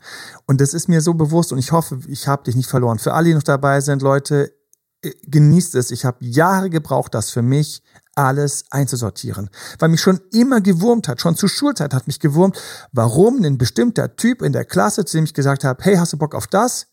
[0.46, 3.00] Und das ist mir so bewusst und ich hoffe, ich habe dich nicht verloren.
[3.00, 4.54] Für alle, die noch dabei sind, Leute,
[5.02, 5.92] genießt es.
[5.92, 7.82] Ich habe Jahre gebraucht, das für mich
[8.14, 13.42] alles einzusortieren, weil mich schon immer gewurmt hat, schon zur Schulzeit hat mich gewurmt, warum
[13.44, 16.36] ein bestimmter Typ in der Klasse, zu dem ich gesagt habe, hey, hast du Bock
[16.36, 16.88] auf das?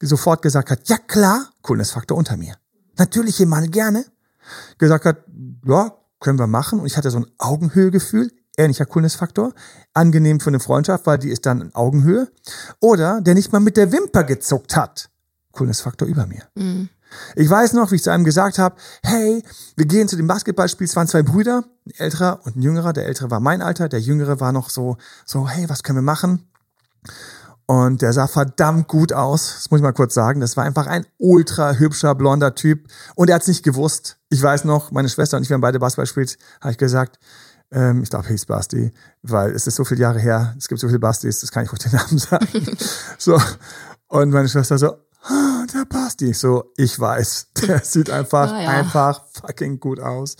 [0.00, 2.54] Sofort gesagt hat, ja klar, Coolness-Faktor unter mir.
[2.98, 4.04] Natürlich jemand gerne.
[4.78, 5.24] Gesagt hat,
[5.64, 6.80] ja, können wir machen.
[6.80, 9.52] Und ich hatte so ein Augenhöhegefühl, ähnlicher Coolness-Faktor.
[9.94, 12.28] Angenehm für eine Freundschaft, weil die ist dann in Augenhöhe.
[12.80, 15.10] Oder der nicht mal mit der Wimper gezuckt hat.
[15.52, 16.42] Coolness-Faktor über mir.
[16.54, 16.88] Mhm.
[17.34, 19.42] Ich weiß noch, wie ich zu einem gesagt habe, hey,
[19.76, 20.86] wir gehen zu dem Basketballspiel.
[20.86, 22.92] Es waren zwei Brüder, ein älterer und ein jüngerer.
[22.92, 26.02] Der ältere war mein Alter, der jüngere war noch so, so, hey, was können wir
[26.02, 26.48] machen?
[27.70, 29.54] Und der sah verdammt gut aus.
[29.54, 30.40] Das muss ich mal kurz sagen.
[30.40, 32.88] Das war einfach ein ultra hübscher, blonder Typ.
[33.14, 34.18] Und er hat es nicht gewusst.
[34.28, 37.20] Ich weiß noch, meine Schwester und ich, wir haben beide Basketball gespielt, habe ich gesagt,
[37.70, 38.90] ähm, ich glaube, hieß Basti,
[39.22, 41.70] weil es ist so viele Jahre her, es gibt so viele Bastis, das kann ich
[41.70, 42.76] ruhig den Namen sagen.
[43.18, 43.40] so.
[44.08, 44.88] Und meine Schwester so,
[45.22, 46.32] ah, der Basti.
[46.32, 48.68] So, ich weiß, der sieht einfach, ah, ja.
[48.68, 50.34] einfach fucking gut aus.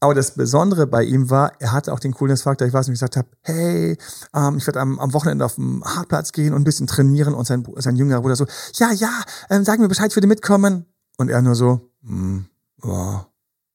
[0.00, 2.66] Aber das Besondere bei ihm war, er hatte auch den Coolness-Faktor.
[2.68, 3.98] Ich weiß nicht, ich gesagt habe, hey,
[4.34, 7.34] ähm, ich werde am, am Wochenende auf den Hartplatz gehen und ein bisschen trainieren.
[7.34, 9.10] Und sein, sein jüngerer Bruder so, ja, ja,
[9.50, 10.86] ähm, sag mir Bescheid, ich würde mitkommen.
[11.16, 12.46] Und er nur so, hm,
[12.82, 13.20] oh,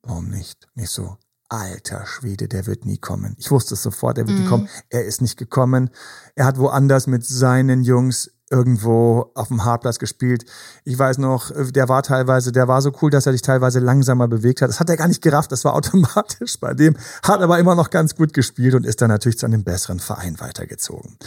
[0.04, 0.68] warum nicht?
[0.76, 1.18] Nicht so,
[1.50, 3.36] alter Schwede, der wird nie kommen.
[3.38, 4.44] Ich wusste es sofort, er wird mhm.
[4.44, 4.70] nie kommen.
[4.90, 5.90] Er ist nicht gekommen.
[6.36, 10.46] Er hat woanders mit seinen Jungs irgendwo auf dem Hartplatz gespielt.
[10.84, 14.28] Ich weiß noch, der war teilweise, der war so cool, dass er sich teilweise langsamer
[14.28, 14.70] bewegt hat.
[14.70, 17.90] Das hat er gar nicht gerafft, das war automatisch bei dem, hat aber immer noch
[17.90, 21.18] ganz gut gespielt und ist dann natürlich zu einem besseren Verein weitergezogen.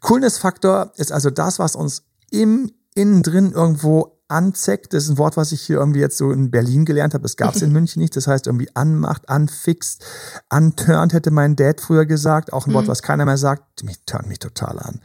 [0.00, 4.92] Coolness-Faktor ist also das, was uns im innen drin irgendwo anzeckt.
[4.92, 7.22] Das ist ein Wort, was ich hier irgendwie jetzt so in Berlin gelernt habe.
[7.22, 8.16] Das gab es in München nicht.
[8.16, 10.04] Das heißt irgendwie anmacht, anfixt,
[10.48, 12.52] anturnt, hätte mein Dad früher gesagt.
[12.52, 12.90] Auch ein Wort, mhm.
[12.90, 13.84] was keiner mehr sagt.
[13.84, 15.00] Mich turnt mich total an.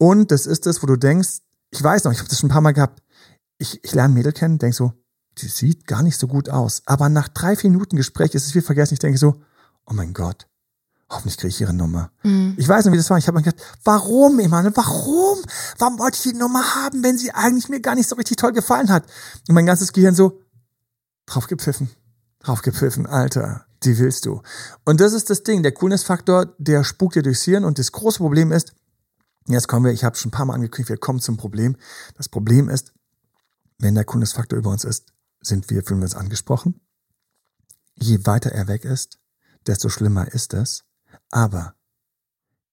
[0.00, 2.52] Und das ist das, wo du denkst, ich weiß noch, ich habe das schon ein
[2.52, 3.02] paar Mal gehabt,
[3.58, 4.94] ich, ich lerne Mädel kennen, denk so,
[5.36, 6.80] die sieht gar nicht so gut aus.
[6.86, 8.94] Aber nach drei, vier Minuten Gespräch ist es wie vergessen.
[8.94, 9.42] Ich denke so,
[9.84, 10.46] oh mein Gott,
[11.10, 12.10] hoffentlich kriege ich ihre Nummer.
[12.22, 12.54] Mhm.
[12.56, 13.18] Ich weiß noch, wie das war.
[13.18, 15.38] Ich habe mir gedacht, warum, Emanuel, warum?
[15.76, 18.52] Warum wollte ich die Nummer haben, wenn sie eigentlich mir gar nicht so richtig toll
[18.52, 19.04] gefallen hat?
[19.48, 20.40] Und mein ganzes Gehirn so,
[21.26, 21.90] drauf gepfiffen,
[22.38, 24.40] drauf gepfiffen, Alter, die willst du.
[24.86, 28.16] Und das ist das Ding, der Coolness-Faktor, der spukt dir durchs Hirn und das große
[28.16, 28.72] Problem ist,
[29.50, 31.76] Jetzt kommen wir, ich habe schon ein paar Mal angekündigt, wir kommen zum Problem.
[32.14, 32.92] Das Problem ist,
[33.78, 36.80] wenn der Kundesfaktor über uns ist, sind wir, fühlen wir uns angesprochen.
[37.94, 39.18] Je weiter er weg ist,
[39.66, 40.84] desto schlimmer ist es.
[41.30, 41.74] Aber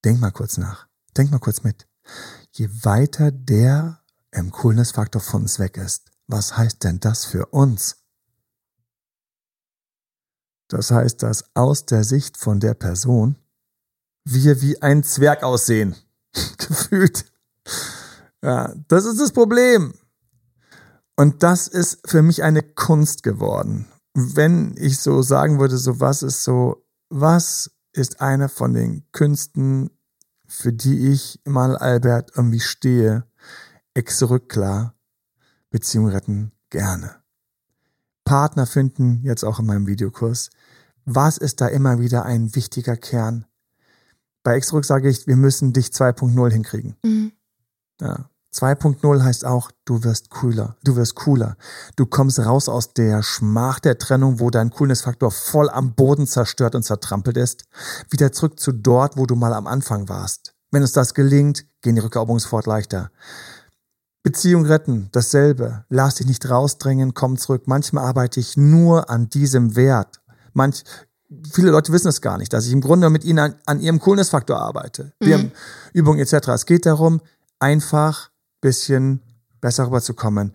[0.05, 0.87] denk mal kurz nach.
[1.15, 1.87] Denk mal kurz mit.
[2.51, 8.03] Je weiter der im Coolness-Faktor von uns weg ist, was heißt denn das für uns?
[10.67, 13.37] Das heißt, dass aus der Sicht von der Person
[14.25, 15.95] wir wie ein Zwerg aussehen.
[16.58, 17.26] gefühlt.
[18.43, 19.93] Ja, das ist das Problem.
[21.15, 23.88] Und das ist für mich eine Kunst geworden.
[24.13, 29.89] Wenn ich so sagen würde, so was ist so, was ist eine von den Künsten,
[30.45, 33.26] für die ich mal Albert irgendwie stehe,
[33.95, 34.93] ex klar,
[35.71, 37.15] Beziehung retten gerne.
[38.23, 40.52] Partner finden, jetzt auch in meinem Videokurs.
[41.06, 43.46] Was ist da immer wieder ein wichtiger Kern?
[44.43, 46.95] Bei Extruk sage ich, wir müssen dich 2.0 hinkriegen.
[47.04, 47.32] Mhm.
[48.00, 48.30] Ja.
[48.54, 51.58] 2.0 heißt auch, du wirst cooler, du wirst cooler.
[51.95, 56.73] Du kommst raus aus der Schmach der Trennung, wo dein Coolness-Faktor voll am Boden zerstört
[56.73, 57.65] und zertrampelt ist,
[58.10, 60.56] wieder zurück zu dort, wo du mal am Anfang warst.
[60.71, 63.12] Wenn uns das gelingt, gehen die Rückeroberungen sofort leichter.
[64.23, 65.86] Beziehung retten, dasselbe.
[65.89, 67.63] Lass dich nicht rausdrängen, komm zurück.
[67.65, 70.19] Manchmal arbeite ich nur an diesem Wert.
[70.54, 70.84] Manch,
[71.51, 73.99] viele Leute wissen es gar nicht, dass ich im Grunde mit ihnen an, an ihrem
[73.99, 75.13] Coolness-Faktor arbeite.
[75.19, 75.41] Wir mhm.
[75.41, 75.51] haben
[75.93, 76.49] Übungen etc.
[76.49, 77.21] Es geht darum,
[77.59, 79.21] einfach bisschen
[79.61, 80.53] besser rüberzukommen,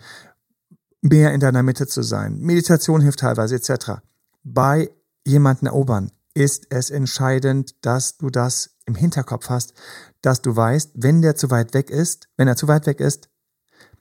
[1.00, 2.38] mehr in deiner Mitte zu sein.
[2.38, 4.00] Meditation hilft teilweise etc.
[4.44, 4.90] Bei
[5.24, 9.74] jemanden erobern ist es entscheidend, dass du das im Hinterkopf hast,
[10.22, 13.28] dass du weißt, wenn der zu weit weg ist, wenn er zu weit weg ist,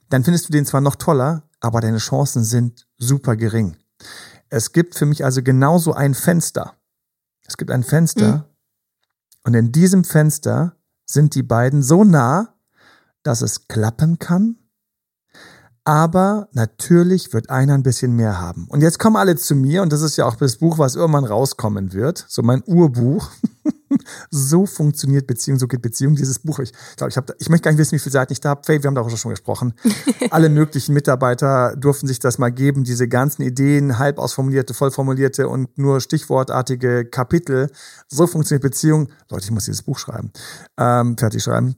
[0.08, 3.76] dann findest du den zwar noch toller, aber deine Chancen sind super gering.
[4.52, 6.74] Es gibt für mich also genauso ein Fenster.
[7.46, 8.44] Es gibt ein Fenster mhm.
[9.44, 12.54] und in diesem Fenster sind die beiden so nah,
[13.22, 14.58] dass es klappen kann,
[15.84, 18.66] aber natürlich wird einer ein bisschen mehr haben.
[18.68, 21.24] Und jetzt kommen alle zu mir und das ist ja auch das Buch, was irgendwann
[21.24, 23.30] rauskommen wird, so mein Urbuch.
[24.30, 26.14] so funktioniert Beziehung, so geht Beziehung.
[26.14, 28.40] Dieses Buch, ich glaube, ich habe, ich möchte gar nicht wissen, wie viele Seiten ich
[28.40, 28.62] da habe.
[28.64, 29.74] Faye, wir haben darüber schon gesprochen.
[30.30, 35.76] Alle möglichen Mitarbeiter durften sich das mal geben, diese ganzen Ideen, halb ausformulierte, vollformulierte und
[35.78, 37.70] nur stichwortartige Kapitel.
[38.08, 39.08] So funktioniert Beziehung.
[39.30, 40.32] Leute, ich muss dieses Buch schreiben,
[40.78, 41.76] ähm, fertig schreiben.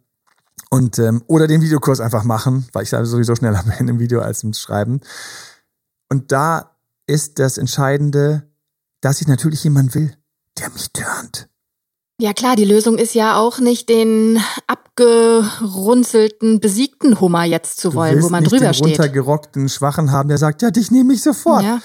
[0.70, 4.20] Und, ähm, oder den Videokurs einfach machen, weil ich da sowieso schneller bin im Video
[4.20, 5.00] als im Schreiben.
[6.08, 8.50] Und da ist das Entscheidende,
[9.00, 10.16] dass ich natürlich jemanden will,
[10.58, 11.48] der mich turnt.
[12.20, 18.22] Ja klar, die Lösung ist ja auch nicht den abgerunzelten, besiegten Hummer jetzt zu wollen,
[18.22, 18.86] wo man nicht drüber den steht.
[19.00, 21.64] runtergerockten, schwachen haben, der sagt, ja, dich nehme ich sofort.
[21.64, 21.80] Ja.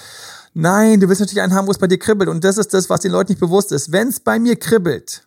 [0.54, 2.30] Nein, du willst natürlich einen haben, wo es bei dir kribbelt.
[2.30, 3.90] Und das ist das, was den Leuten nicht bewusst ist.
[3.90, 5.26] Wenn es bei mir kribbelt,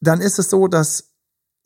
[0.00, 1.09] dann ist es so, dass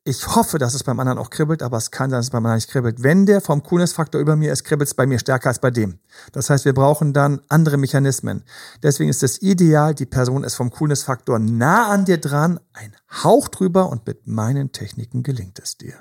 [0.07, 2.45] ich hoffe, dass es beim anderen auch kribbelt, aber es kann sein, dass es beim
[2.45, 3.03] anderen nicht kribbelt.
[3.03, 5.99] Wenn der vom Coolness-Faktor über mir ist, kribbelt es bei mir stärker als bei dem.
[6.33, 8.45] Das heißt, wir brauchen dann andere Mechanismen.
[8.83, 13.49] Deswegen ist es ideal, die Person ist vom Coolness-Faktor nah an dir dran, ein Hauch
[13.49, 15.95] drüber und mit meinen Techniken gelingt es dir.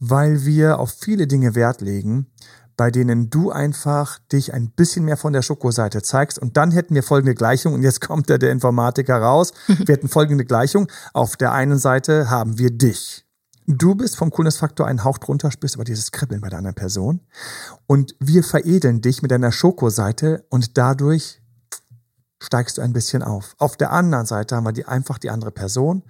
[0.00, 2.26] Weil wir auf viele Dinge Wert legen,
[2.76, 6.38] bei denen du einfach dich ein bisschen mehr von der Schokoseite zeigst.
[6.38, 7.74] Und dann hätten wir folgende Gleichung.
[7.74, 9.52] Und jetzt kommt der, der Informatiker raus.
[9.66, 10.88] Wir hätten folgende Gleichung.
[11.12, 13.24] Auf der einen Seite haben wir dich.
[13.68, 17.20] Du bist vom Coolness-Faktor einen Hauch drunter, spürst aber dieses Kribbeln bei der anderen Person.
[17.86, 21.42] Und wir veredeln dich mit deiner Schokoseite und dadurch
[22.40, 23.56] steigst du ein bisschen auf.
[23.58, 26.04] Auf der anderen Seite haben wir die, einfach die andere Person,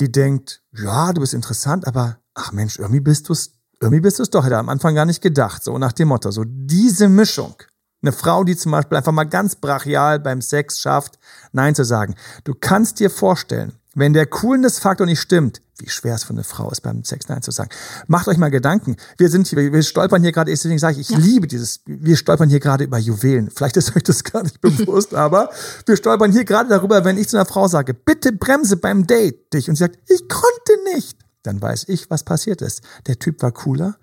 [0.00, 3.52] die denkt, ja, du bist interessant, aber ach Mensch, irgendwie bist du es
[3.84, 6.30] irgendwie bist du es doch, hätte am Anfang gar nicht gedacht, so nach dem Motto,
[6.30, 7.54] so diese Mischung.
[8.02, 11.18] Eine Frau, die zum Beispiel einfach mal ganz brachial beim Sex schafft,
[11.52, 12.14] Nein zu sagen.
[12.44, 16.70] Du kannst dir vorstellen, wenn der Coolness-Faktor nicht stimmt, wie schwer es für eine Frau
[16.70, 17.70] ist, beim Sex Nein zu sagen.
[18.06, 18.96] Macht euch mal Gedanken.
[19.18, 21.18] Wir sind hier, wir stolpern hier gerade, deswegen sage ich, ich ja.
[21.18, 23.50] liebe dieses, wir stolpern hier gerade über Juwelen.
[23.50, 25.50] Vielleicht ist euch das gar nicht bewusst, aber
[25.86, 29.52] wir stolpern hier gerade darüber, wenn ich zu einer Frau sage, bitte bremse beim Date
[29.52, 32.82] dich und sie sagt, ich konnte nicht dann weiß ich, was passiert ist.
[33.06, 33.96] Der Typ war cooler.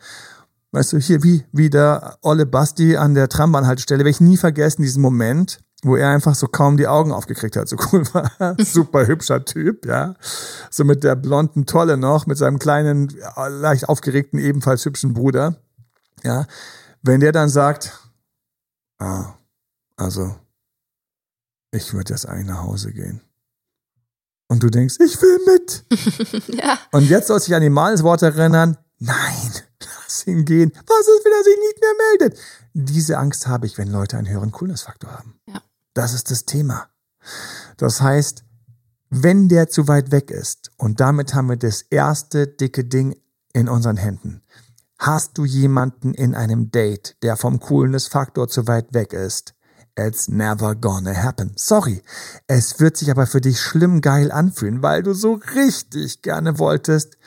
[0.72, 4.84] Weißt du, hier wie, wie der Olle Basti an der Trambahnhaltestelle, werde ich nie vergessen,
[4.84, 8.56] diesen Moment, wo er einfach so kaum die Augen aufgekriegt hat, so cool war.
[8.64, 10.16] Super hübscher Typ, ja.
[10.70, 13.14] So mit der blonden Tolle noch, mit seinem kleinen,
[13.50, 15.58] leicht aufgeregten, ebenfalls hübschen Bruder.
[16.24, 16.46] Ja.
[17.02, 18.00] Wenn der dann sagt,
[19.00, 19.34] ah,
[19.98, 20.36] also,
[21.72, 23.22] ich würde jetzt eigentlich nach Hause gehen.
[24.52, 25.86] Und du denkst, ich will mit.
[26.62, 26.78] ja.
[26.92, 30.74] Und jetzt soll sich an die Malensworte erinnern, nein, lass ihn gehen.
[30.76, 32.40] Was ist, wenn er sich nicht mehr meldet?
[32.74, 35.40] Diese Angst habe ich, wenn Leute einen höheren Coolness-Faktor haben.
[35.48, 35.62] Ja.
[35.94, 36.90] Das ist das Thema.
[37.78, 38.44] Das heißt,
[39.10, 43.16] wenn der zu weit weg ist, und damit haben wir das erste dicke Ding
[43.54, 44.42] in unseren Händen.
[45.00, 49.54] Hast du jemanden in einem Date, der vom Coolness-Faktor zu weit weg ist?
[49.98, 51.52] It's never gonna happen.
[51.56, 52.02] Sorry.
[52.48, 57.18] Es wird sich aber für dich schlimm geil anfühlen, weil du so richtig gerne wolltest.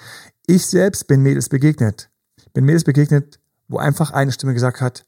[0.46, 2.10] Ich selbst bin Mädels begegnet.
[2.52, 5.06] Bin Mädels begegnet, wo einfach eine Stimme gesagt hat,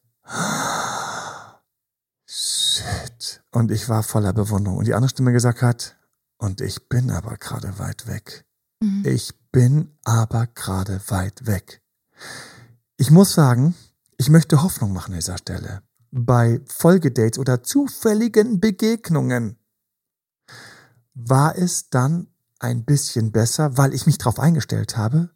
[2.27, 3.43] shit.
[3.51, 4.79] Und ich war voller Bewunderung.
[4.79, 5.97] Und die andere Stimme gesagt hat,
[6.39, 8.45] und ich bin aber gerade weit weg.
[8.81, 9.03] Mhm.
[9.07, 11.81] Ich bin aber gerade weit weg.
[12.99, 13.75] Ich muss sagen,
[14.19, 15.83] ich möchte Hoffnung machen an dieser Stelle
[16.17, 19.59] bei Folgedates oder zufälligen Begegnungen
[21.15, 25.31] war es dann ein bisschen besser, weil ich mich darauf eingestellt habe,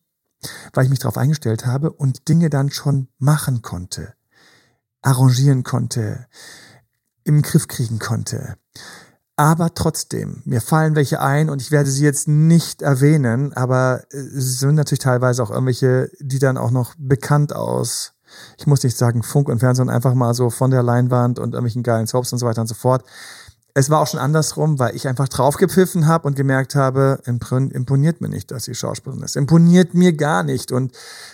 [0.72, 4.14] weil ich mich darauf eingestellt habe und Dinge dann schon machen konnte,
[5.02, 6.26] arrangieren konnte,
[7.24, 8.56] im Griff kriegen konnte.
[9.36, 14.58] Aber trotzdem, mir fallen welche ein und ich werde sie jetzt nicht erwähnen, aber es
[14.58, 18.14] sind natürlich teilweise auch irgendwelche, die dann auch noch bekannt aus
[18.58, 21.82] ich muss nicht sagen Funk und Fernsehen, einfach mal so von der Leinwand und irgendwelchen
[21.82, 23.04] geilen Soaps und so weiter und so fort.
[23.74, 28.28] es war auch schon andersrum, weil ich einfach draufgepfiffen habe und gemerkt habe, imponiert mir
[28.28, 29.36] nicht, dass sie Schauspielerin ist.
[29.36, 30.72] Imponiert mir gar nicht.
[30.72, 30.92] Und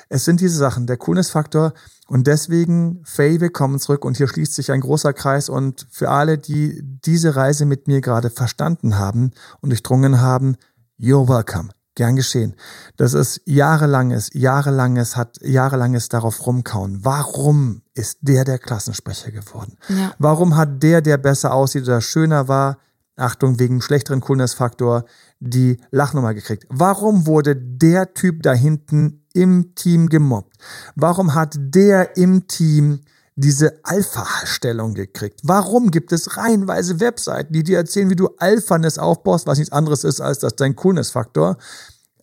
[0.09, 1.72] es sind diese Sachen, der Coolness-Faktor.
[2.07, 4.05] Und deswegen, Faye, willkommen zurück.
[4.05, 5.49] Und hier schließt sich ein großer Kreis.
[5.49, 10.57] Und für alle, die diese Reise mit mir gerade verstanden haben und durchdrungen haben,
[10.99, 11.75] you're welcome.
[11.97, 12.55] Gern geschehen.
[12.99, 17.05] Das ist jahrelanges, jahrelanges, hat jahrelanges darauf rumkauen.
[17.05, 19.78] Warum ist der der Klassensprecher geworden?
[19.88, 20.12] Ja.
[20.18, 22.76] Warum hat der, der besser aussieht oder schöner war,
[23.16, 25.07] Achtung, wegen schlechteren Coolness-Faktor,
[25.40, 26.66] die Lachnummer gekriegt?
[26.68, 30.55] Warum wurde der Typ da hinten im Team gemobbt?
[30.97, 33.01] Warum hat der im Team
[33.37, 35.41] diese Alpha-Stellung gekriegt?
[35.45, 40.05] Warum gibt es reihenweise Webseiten, die dir erzählen, wie du Alphaness aufbaust, was nichts anderes
[40.05, 41.59] ist, als dass dein Coolness-Faktor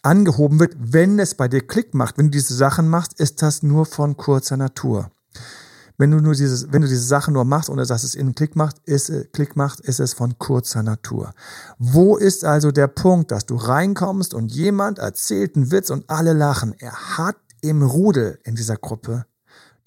[0.01, 3.64] angehoben wird, wenn es bei dir Klick macht, wenn du diese Sachen machst, ist das
[3.64, 5.09] nur von kurzer Natur.
[5.97, 8.55] Wenn du nur dieses, wenn du diese Sachen nur machst, ohne dass es innen Klick
[8.55, 11.34] macht, ist, äh, Klick macht, ist es von kurzer Natur.
[11.78, 16.34] Wo ist also der Punkt, dass du reinkommst und jemand erzählt einen Witz und alle
[16.34, 16.74] lachen?
[16.80, 19.26] Er hat im Rudel in dieser Gruppe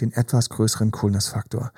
[0.00, 1.72] den etwas größeren Coolness-Faktor.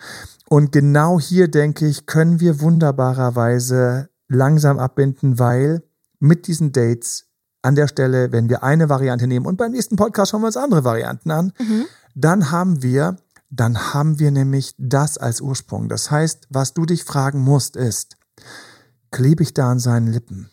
[0.48, 5.82] Und genau hier, denke ich, können wir wunderbarerweise langsam abbinden, weil
[6.18, 7.26] mit diesen Dates
[7.62, 10.56] an der Stelle, wenn wir eine Variante nehmen und beim nächsten Podcast schauen wir uns
[10.56, 11.86] andere Varianten an, mhm.
[12.14, 13.16] dann haben wir,
[13.50, 15.88] dann haben wir nämlich das als Ursprung.
[15.88, 18.16] Das heißt, was du dich fragen musst, ist,
[19.10, 20.50] klebe ich da an seinen Lippen?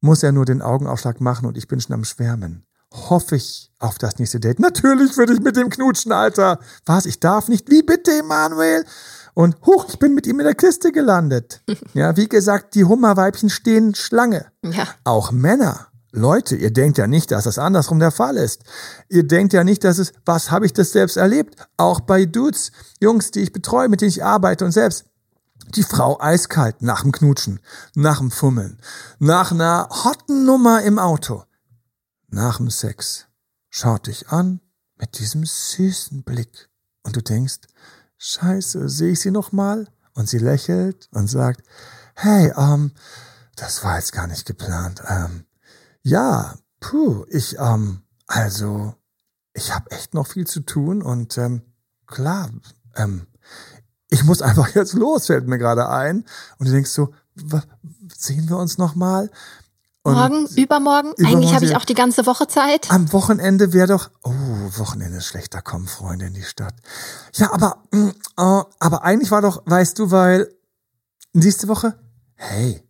[0.00, 2.64] Muss er nur den Augenaufschlag machen und ich bin schon am Schwärmen?
[2.92, 4.60] Hoffe ich auf das nächste Date.
[4.60, 6.58] Natürlich würde ich mit dem knutschen, Alter.
[6.86, 7.06] Was?
[7.06, 7.70] Ich darf nicht?
[7.70, 8.84] Wie bitte, Emanuel?
[9.34, 11.62] Und huch, ich bin mit ihm in der Kiste gelandet.
[11.94, 14.46] Ja, wie gesagt, die Hummerweibchen stehen Schlange.
[14.62, 14.86] Ja.
[15.04, 15.88] Auch Männer.
[16.12, 18.62] Leute, ihr denkt ja nicht, dass das andersrum der Fall ist.
[19.08, 21.56] Ihr denkt ja nicht, dass es, was habe ich das selbst erlebt?
[21.76, 25.04] Auch bei Dudes, Jungs, die ich betreue, mit denen ich arbeite und selbst.
[25.74, 27.60] Die Frau eiskalt nach dem Knutschen,
[27.94, 28.80] nach dem Fummeln,
[29.20, 31.44] nach einer hotten Nummer im Auto
[32.30, 33.26] nach dem Sex
[33.68, 34.60] schaut dich an
[34.96, 36.68] mit diesem süßen Blick
[37.02, 37.60] und du denkst,
[38.18, 39.88] scheiße, sehe ich sie noch mal?
[40.14, 41.62] Und sie lächelt und sagt,
[42.14, 42.92] hey, ähm,
[43.56, 45.02] das war jetzt gar nicht geplant.
[45.08, 45.44] Ähm,
[46.02, 48.94] ja, puh, ich, ähm, also,
[49.52, 51.62] ich habe echt noch viel zu tun und ähm,
[52.06, 52.50] klar,
[52.96, 53.26] ähm,
[54.08, 56.24] ich muss einfach jetzt los, fällt mir gerade ein.
[56.58, 57.14] Und du denkst so,
[58.14, 59.30] sehen wir uns noch mal?
[60.14, 61.12] Morgen, übermorgen?
[61.12, 62.90] übermorgen Eigentlich habe ich auch die ganze Woche Zeit.
[62.90, 64.30] Am Wochenende wäre doch, oh,
[64.76, 66.74] Wochenende ist schlechter, kommen Freunde in die Stadt.
[67.34, 70.48] Ja, aber, äh, aber eigentlich war doch, weißt du, weil
[71.32, 71.98] nächste Woche,
[72.36, 72.82] hey,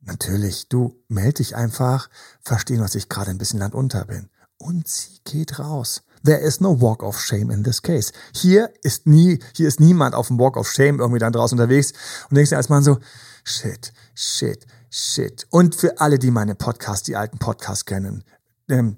[0.00, 2.08] natürlich, du meld dich einfach,
[2.42, 4.28] verstehen, was ich gerade ein bisschen landunter bin.
[4.58, 6.02] Und sie geht raus.
[6.24, 8.12] There is no walk of shame in this case.
[8.34, 11.92] Hier ist nie, hier ist niemand auf dem Walk of shame irgendwie dann draußen unterwegs
[12.30, 12.98] und denkst dir als Mann so,
[13.44, 14.66] shit, shit,
[14.96, 15.48] Shit.
[15.50, 18.22] Und für alle, die meine Podcasts, die alten Podcasts kennen,
[18.68, 18.96] ähm,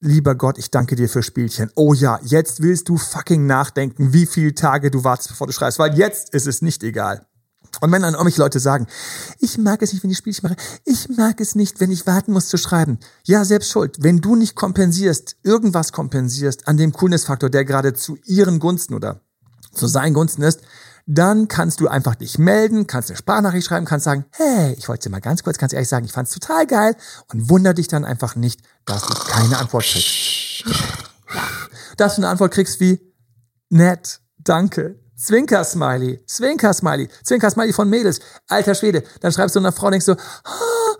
[0.00, 1.70] lieber Gott, ich danke dir für Spielchen.
[1.76, 5.78] Oh ja, jetzt willst du fucking nachdenken, wie viele Tage du wartest, bevor du schreibst,
[5.78, 7.28] weil jetzt ist es nicht egal.
[7.80, 8.88] Und wenn dann irgendwelche Leute sagen,
[9.38, 12.32] ich mag es nicht, wenn ich Spielchen mache, ich mag es nicht, wenn ich warten
[12.32, 12.98] muss zu schreiben.
[13.22, 13.98] Ja, selbst schuld.
[14.00, 19.20] Wenn du nicht kompensierst, irgendwas kompensierst an dem Coolness-Faktor, der gerade zu ihren Gunsten oder
[19.72, 20.62] zu seinen Gunsten ist,
[21.06, 25.08] dann kannst du einfach dich melden, kannst eine Sprachnachricht schreiben, kannst sagen, hey, ich wollte
[25.08, 26.96] dir mal ganz kurz, ganz ehrlich sagen, ich fand's total geil
[27.32, 30.64] und wunder dich dann einfach nicht, dass du keine Antwort kriegst.
[31.96, 33.00] Dass du eine Antwort kriegst wie,
[33.70, 39.04] nett, danke, Zwinker-Smiley, Zwinker-Smiley, Zwinker-Smiley von Mädels, alter Schwede.
[39.20, 40.96] Dann schreibst du einer Frau, denkst du, ah,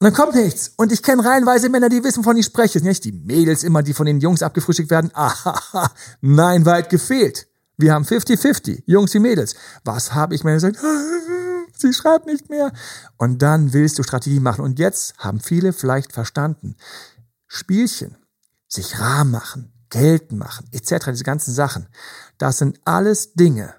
[0.00, 0.72] und dann kommt nichts.
[0.76, 2.80] Und ich kenne reihenweise Männer, die wissen, von ich spreche.
[2.80, 5.10] Nicht die Mädels immer, die von den Jungs abgefrühstückt werden.
[5.14, 5.90] Aha,
[6.20, 7.46] nein, weit gefehlt.
[7.76, 9.54] Wir haben 50-50, Jungs wie Mädels.
[9.84, 10.78] Was habe ich mir gesagt?
[11.76, 12.72] Sie schreibt nicht mehr.
[13.16, 14.64] Und dann willst du Strategie machen.
[14.64, 16.76] Und jetzt haben viele vielleicht verstanden.
[17.46, 18.16] Spielchen,
[18.68, 21.88] sich rar machen, Geld machen, etc., diese ganzen Sachen.
[22.38, 23.74] Das sind alles Dinge,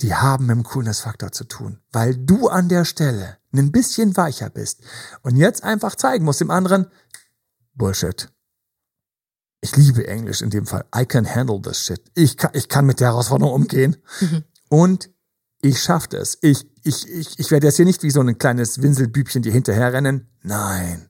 [0.00, 1.80] die haben mit dem Coolness-Faktor zu tun.
[1.92, 4.82] Weil du an der Stelle ein bisschen weicher bist
[5.22, 6.86] und jetzt einfach zeigen musst dem anderen,
[7.74, 8.28] Bullshit.
[9.64, 10.84] Ich liebe Englisch in dem Fall.
[10.94, 12.02] I can handle this shit.
[12.14, 13.96] Ich kann, ich kann mit der Herausforderung umgehen.
[14.20, 14.42] Mhm.
[14.68, 15.10] Und
[15.60, 16.36] ich schaffe es.
[16.42, 20.28] Ich, ich, ich, ich werde jetzt hier nicht wie so ein kleines Winselbübchen dir hinterherrennen.
[20.42, 21.08] Nein.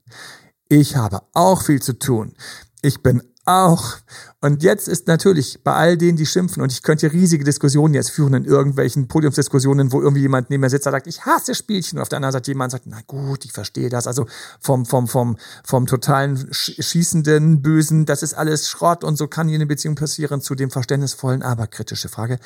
[0.68, 2.34] Ich habe auch viel zu tun.
[2.82, 3.96] Ich bin auch.
[4.40, 8.10] Und jetzt ist natürlich bei all denen, die schimpfen, und ich könnte riesige Diskussionen jetzt
[8.10, 11.98] führen in irgendwelchen Podiumsdiskussionen, wo irgendwie jemand neben mir sitzt, der sagt, ich hasse Spielchen.
[11.98, 14.06] Und auf der anderen Seite jemand sagt, na gut, ich verstehe das.
[14.06, 14.26] Also
[14.60, 19.56] vom, vom, vom, vom totalen schießenden Bösen, das ist alles Schrott und so kann hier
[19.56, 22.38] eine Beziehung passieren zu dem verständnisvollen, aber kritische Frage.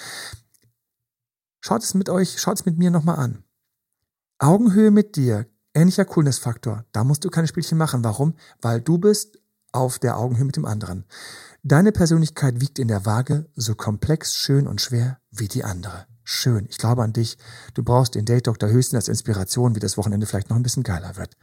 [1.60, 3.42] Schaut es mit euch, schaut es mit mir nochmal an.
[4.38, 6.84] Augenhöhe mit dir, ähnlicher Coolness-Faktor.
[6.92, 8.04] Da musst du keine Spielchen machen.
[8.04, 8.34] Warum?
[8.60, 9.38] Weil du bist
[9.76, 11.04] auf der Augenhöhe mit dem anderen.
[11.62, 16.06] Deine Persönlichkeit wiegt in der Waage so komplex, schön und schwer wie die andere.
[16.28, 16.66] Schön.
[16.68, 17.38] Ich glaube an dich.
[17.74, 20.82] Du brauchst den Date Doktor höchstens als Inspiration, wie das Wochenende vielleicht noch ein bisschen
[20.82, 21.36] geiler wird.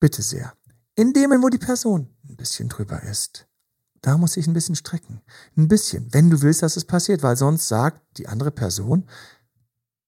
[0.00, 0.52] Bitte sehr.
[0.96, 3.46] In dem, wo die Person ein bisschen drüber ist.
[4.00, 5.20] Da muss ich ein bisschen strecken.
[5.56, 6.12] Ein bisschen.
[6.12, 9.08] Wenn du willst, dass es passiert, weil sonst sagt die andere Person,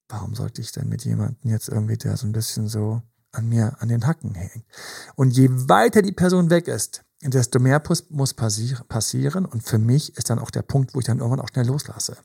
[0.09, 3.03] warum sollte ich denn mit jemandem jetzt irgendwie, der so ein bisschen so
[3.33, 4.65] an mir an den Hacken hängt?
[5.15, 9.45] Und je weiter die Person weg ist, desto mehr muss passieren.
[9.45, 12.17] Und für mich ist dann auch der Punkt, wo ich dann irgendwann auch schnell loslasse.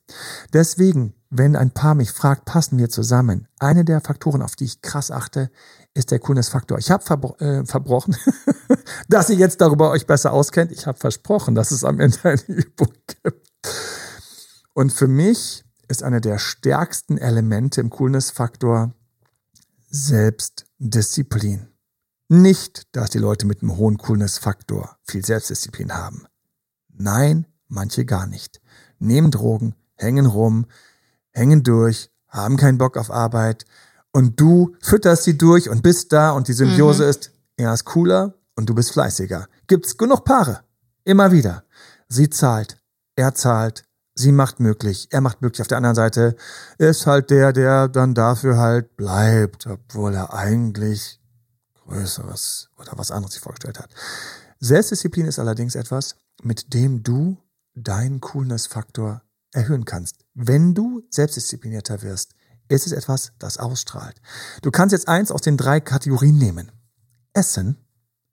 [0.53, 3.47] Deswegen, wenn ein Paar mich fragt, passen wir zusammen?
[3.59, 5.51] Eine der Faktoren, auf die ich krass achte,
[5.93, 6.77] ist der Coolness-Faktor.
[6.77, 8.15] Ich habe verbro äh, verbrochen,
[9.09, 10.71] dass ihr jetzt darüber euch besser auskennt.
[10.71, 13.51] Ich habe versprochen, dass es am Ende eine Übung gibt.
[14.73, 18.93] Und für mich ist eine der stärksten Elemente im Coolness-Faktor
[19.89, 21.74] Selbstdisziplin.
[22.41, 26.25] Nicht, dass die Leute mit einem hohen Coolness-Faktor viel Selbstdisziplin haben.
[26.91, 28.61] Nein, manche gar nicht.
[28.99, 30.65] Nehmen Drogen, hängen rum,
[31.31, 33.65] hängen durch, haben keinen Bock auf Arbeit
[34.11, 37.09] und du fütterst sie durch und bist da und die Symbiose mhm.
[37.09, 39.47] ist, er ist cooler und du bist fleißiger.
[39.67, 40.59] Gibt's genug Paare.
[41.05, 41.63] Immer wieder.
[42.09, 42.81] Sie zahlt,
[43.15, 45.61] er zahlt, sie macht möglich, er macht möglich.
[45.61, 46.35] Auf der anderen Seite
[46.79, 51.21] ist halt der, der dann dafür halt bleibt, obwohl er eigentlich
[51.85, 53.89] Größeres oder was anderes sich vorgestellt hat.
[54.59, 57.37] Selbstdisziplin ist allerdings etwas, mit dem du
[57.75, 59.21] deinen Coolness-Faktor
[59.51, 60.25] erhöhen kannst.
[60.33, 62.33] Wenn du selbstdisziplinierter wirst,
[62.67, 64.21] ist es etwas, das ausstrahlt.
[64.61, 66.71] Du kannst jetzt eins aus den drei Kategorien nehmen.
[67.33, 67.77] Essen,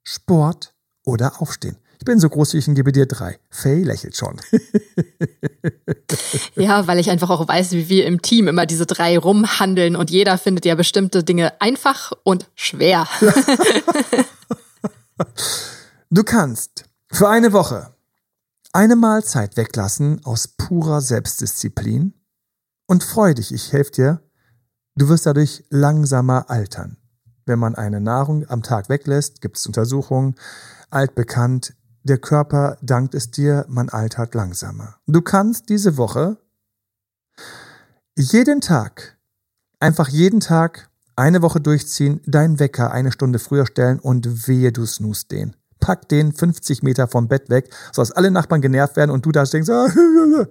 [0.01, 1.77] Sport oder Aufstehen.
[2.03, 3.39] Ich bin so großzügig und gebe dir drei.
[3.49, 4.35] Faye lächelt schon.
[6.57, 10.11] ja, weil ich einfach auch weiß, wie wir im Team immer diese drei rumhandeln und
[10.11, 13.07] jeder findet ja bestimmte Dinge einfach und schwer.
[16.09, 17.95] du kannst für eine Woche
[18.73, 22.15] eine Mahlzeit weglassen aus purer Selbstdisziplin
[22.85, 24.21] und freu dich, ich helfe dir.
[24.97, 26.97] Du wirst dadurch langsamer altern.
[27.45, 30.35] Wenn man eine Nahrung am Tag weglässt, gibt es Untersuchungen,
[30.89, 34.95] altbekannt, der Körper dankt es dir, man altert langsamer.
[35.07, 36.37] Du kannst diese Woche
[38.15, 39.17] jeden Tag,
[39.79, 44.85] einfach jeden Tag eine Woche durchziehen, deinen Wecker eine Stunde früher stellen und wehe du
[44.85, 45.55] snoost den.
[45.79, 49.43] Pack den 50 Meter vom Bett weg, sodass alle Nachbarn genervt werden und du da
[49.43, 49.69] denkst,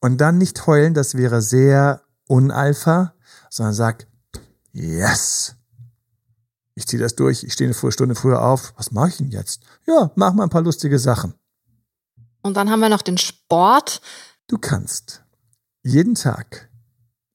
[0.00, 3.14] und dann nicht heulen, das wäre sehr unalpha,
[3.50, 4.06] sondern sag,
[4.72, 5.55] yes,
[6.76, 8.74] ich ziehe das durch, ich stehe eine Stunde früher auf.
[8.76, 9.62] Was mache ich denn jetzt?
[9.86, 11.34] Ja, mach mal ein paar lustige Sachen.
[12.42, 14.02] Und dann haben wir noch den Sport.
[14.46, 15.24] Du kannst
[15.82, 16.68] jeden Tag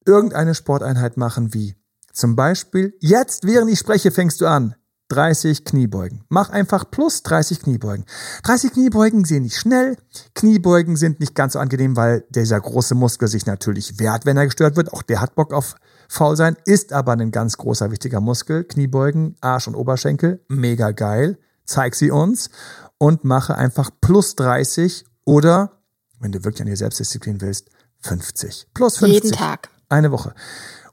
[0.06, 1.74] irgendeine Sporteinheit machen, wie
[2.12, 4.76] zum Beispiel, jetzt während ich spreche, fängst du an.
[5.12, 6.24] 30 Kniebeugen.
[6.30, 8.06] Mach einfach plus 30 Kniebeugen.
[8.44, 9.98] 30 Kniebeugen sehen nicht schnell.
[10.34, 14.46] Kniebeugen sind nicht ganz so angenehm, weil dieser große Muskel sich natürlich wehrt, wenn er
[14.46, 14.92] gestört wird.
[14.92, 15.76] Auch der hat Bock auf
[16.08, 18.64] faul sein, ist aber ein ganz großer wichtiger Muskel.
[18.64, 21.38] Kniebeugen, Arsch und Oberschenkel, mega geil.
[21.66, 22.48] Zeig sie uns
[22.96, 25.72] und mache einfach plus 30 oder,
[26.20, 27.68] wenn du wirklich an die Selbstdisziplin willst,
[28.00, 28.68] 50.
[28.72, 29.24] Plus 50.
[29.24, 29.68] Jeden Tag.
[29.88, 30.34] Eine Woche.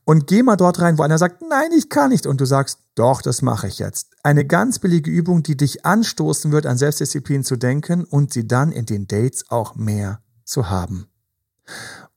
[0.10, 2.26] Und geh mal dort rein, wo einer sagt, nein, ich kann nicht.
[2.26, 4.16] Und du sagst, doch, das mache ich jetzt.
[4.24, 8.72] Eine ganz billige Übung, die dich anstoßen wird, an Selbstdisziplin zu denken und sie dann
[8.72, 11.06] in den Dates auch mehr zu haben.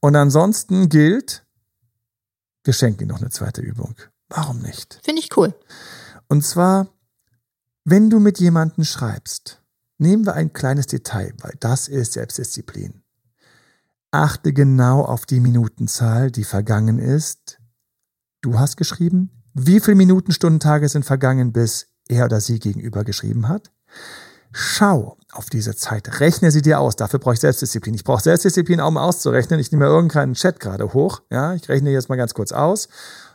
[0.00, 1.44] Und ansonsten gilt,
[2.64, 3.94] wir schenken noch eine zweite Übung.
[4.30, 4.98] Warum nicht?
[5.04, 5.54] Finde ich cool.
[6.28, 6.88] Und zwar,
[7.84, 9.60] wenn du mit jemandem schreibst,
[9.98, 13.02] nehmen wir ein kleines Detail, weil das ist Selbstdisziplin.
[14.12, 17.58] Achte genau auf die Minutenzahl, die vergangen ist.
[18.42, 23.04] Du hast geschrieben, wie viele Minuten, Stunden, Tage sind vergangen, bis er oder sie gegenüber
[23.04, 23.70] geschrieben hat.
[24.52, 26.96] Schau auf diese Zeit, rechne sie dir aus.
[26.96, 27.94] Dafür brauche ich Selbstdisziplin.
[27.94, 29.60] Ich brauche Selbstdisziplin, um auszurechnen.
[29.60, 31.22] Ich nehme irgendeinen Chat gerade hoch.
[31.30, 32.88] Ja, ich rechne jetzt mal ganz kurz aus.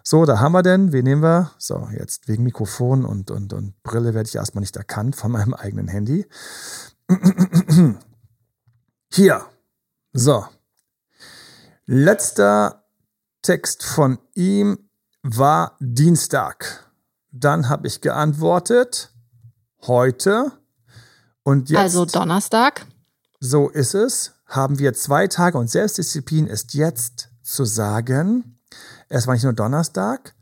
[0.03, 0.91] So, da haben wir denn.
[0.91, 1.51] Wen nehmen wir?
[1.57, 5.53] So, jetzt wegen Mikrofon und, und, und Brille werde ich erstmal nicht erkannt von meinem
[5.53, 6.27] eigenen Handy.
[9.13, 9.45] Hier.
[10.11, 10.45] So.
[11.85, 12.83] Letzter
[13.41, 14.86] Text von ihm
[15.35, 16.89] war Dienstag.
[17.31, 19.11] Dann habe ich geantwortet,
[19.85, 20.51] heute.
[21.43, 22.85] Und jetzt, also Donnerstag.
[23.39, 24.33] So ist es.
[24.45, 28.59] Haben wir zwei Tage und Selbstdisziplin ist jetzt zu sagen,
[29.09, 30.33] es war nicht nur Donnerstag,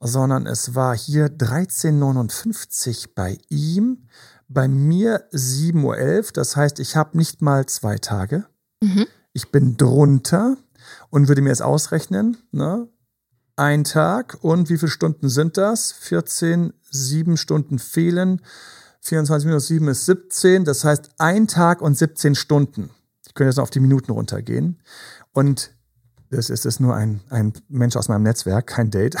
[0.00, 4.08] sondern es war hier 13.59 bei ihm,
[4.48, 6.32] bei mir 7.11 Uhr.
[6.34, 8.46] Das heißt, ich habe nicht mal zwei Tage.
[8.82, 9.06] Mhm.
[9.32, 10.58] Ich bin drunter
[11.08, 12.88] und würde mir jetzt ausrechnen, ne?
[13.56, 14.38] Ein Tag.
[14.42, 15.92] Und wie viele Stunden sind das?
[15.92, 18.40] 14, 7 Stunden fehlen.
[19.00, 20.64] 24 minus 7 ist 17.
[20.64, 22.90] Das heißt, ein Tag und 17 Stunden.
[23.26, 24.80] Ich könnte jetzt noch auf die Minuten runtergehen.
[25.32, 25.72] Und
[26.30, 29.16] das ist, das nur ein, ein Mensch aus meinem Netzwerk, kein Date.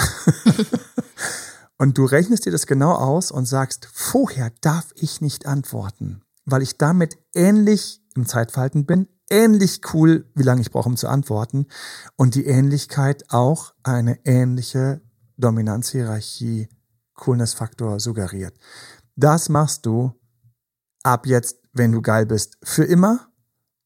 [1.78, 6.62] und du rechnest dir das genau aus und sagst, vorher darf ich nicht antworten, weil
[6.62, 11.66] ich damit ähnlich im Zeitverhalten bin, ähnlich cool, wie lange ich brauche, um zu antworten.
[12.16, 15.02] Und die Ähnlichkeit auch eine ähnliche
[15.36, 16.68] Dominanzhierarchie,
[17.14, 18.56] Coolness-Faktor suggeriert.
[19.16, 20.12] Das machst du
[21.02, 23.28] ab jetzt, wenn du geil bist, für immer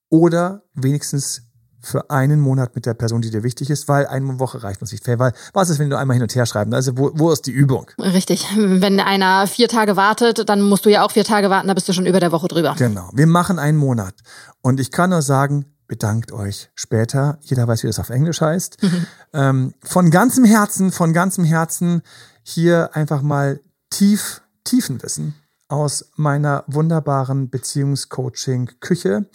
[0.08, 1.47] oder wenigstens
[1.80, 4.92] für einen Monat mit der Person, die dir wichtig ist, weil eine Woche reicht uns
[4.92, 6.74] nicht fair, weil was ist, wenn du einmal hin und her schreiben?
[6.74, 7.86] Also wo, wo ist die Übung?
[7.98, 8.46] Richtig.
[8.56, 11.88] Wenn einer vier Tage wartet, dann musst du ja auch vier Tage warten, da bist
[11.88, 12.74] du schon über der Woche drüber.
[12.78, 13.10] Genau.
[13.12, 14.14] Wir machen einen Monat.
[14.60, 17.38] Und ich kann nur sagen, bedankt euch später.
[17.42, 18.82] Jeder weiß, wie das auf Englisch heißt.
[18.82, 19.06] Mhm.
[19.32, 22.02] Ähm, von ganzem Herzen, von ganzem Herzen
[22.42, 23.60] hier einfach mal
[23.90, 25.34] tief, tiefen Wissen
[25.68, 29.26] aus meiner wunderbaren Beziehungscoaching-Küche.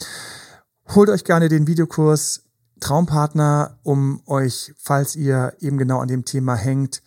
[0.89, 2.43] Holt euch gerne den Videokurs
[2.79, 7.01] Traumpartner, um euch, falls ihr eben genau an dem Thema hängt,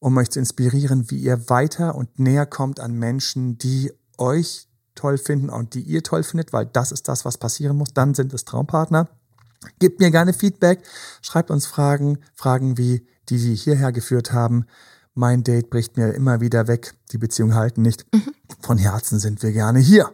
[0.00, 5.18] um euch zu inspirieren, wie ihr weiter und näher kommt an Menschen, die euch toll
[5.18, 7.94] finden und die ihr toll findet, weil das ist das, was passieren muss.
[7.94, 9.08] Dann sind es Traumpartner.
[9.78, 10.82] Gebt mir gerne Feedback,
[11.22, 14.66] schreibt uns Fragen, Fragen wie die, die hierher geführt haben.
[15.14, 18.06] Mein Date bricht mir immer wieder weg, die Beziehungen halten nicht.
[18.12, 18.34] Mhm.
[18.60, 20.10] Von Herzen sind wir gerne hier.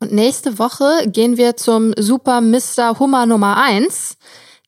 [0.00, 2.98] Und nächste Woche gehen wir zum Super Mr.
[3.00, 4.16] Hummer Nummer 1,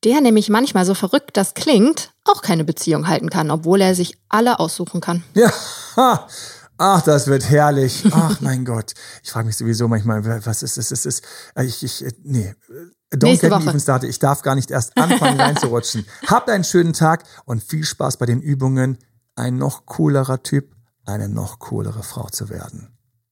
[0.05, 4.19] der nämlich manchmal so verrückt das klingt, auch keine Beziehung halten kann, obwohl er sich
[4.29, 5.23] alle aussuchen kann.
[5.35, 5.53] Ja,
[6.79, 8.05] ach, das wird herrlich.
[8.11, 8.95] Ach mein Gott.
[9.23, 10.91] Ich frage mich sowieso manchmal, was ist es?
[10.91, 11.23] Ist, ist,
[11.63, 12.55] ich, ich, nee.
[13.13, 13.69] Don't Nächste get Woche.
[13.69, 14.09] even started.
[14.11, 16.07] Ich darf gar nicht erst anfangen reinzurutschen.
[16.27, 18.99] Habt einen schönen Tag und viel Spaß bei den Übungen,
[19.37, 20.75] ein noch coolerer Typ,
[21.05, 22.97] eine noch coolere Frau zu werden.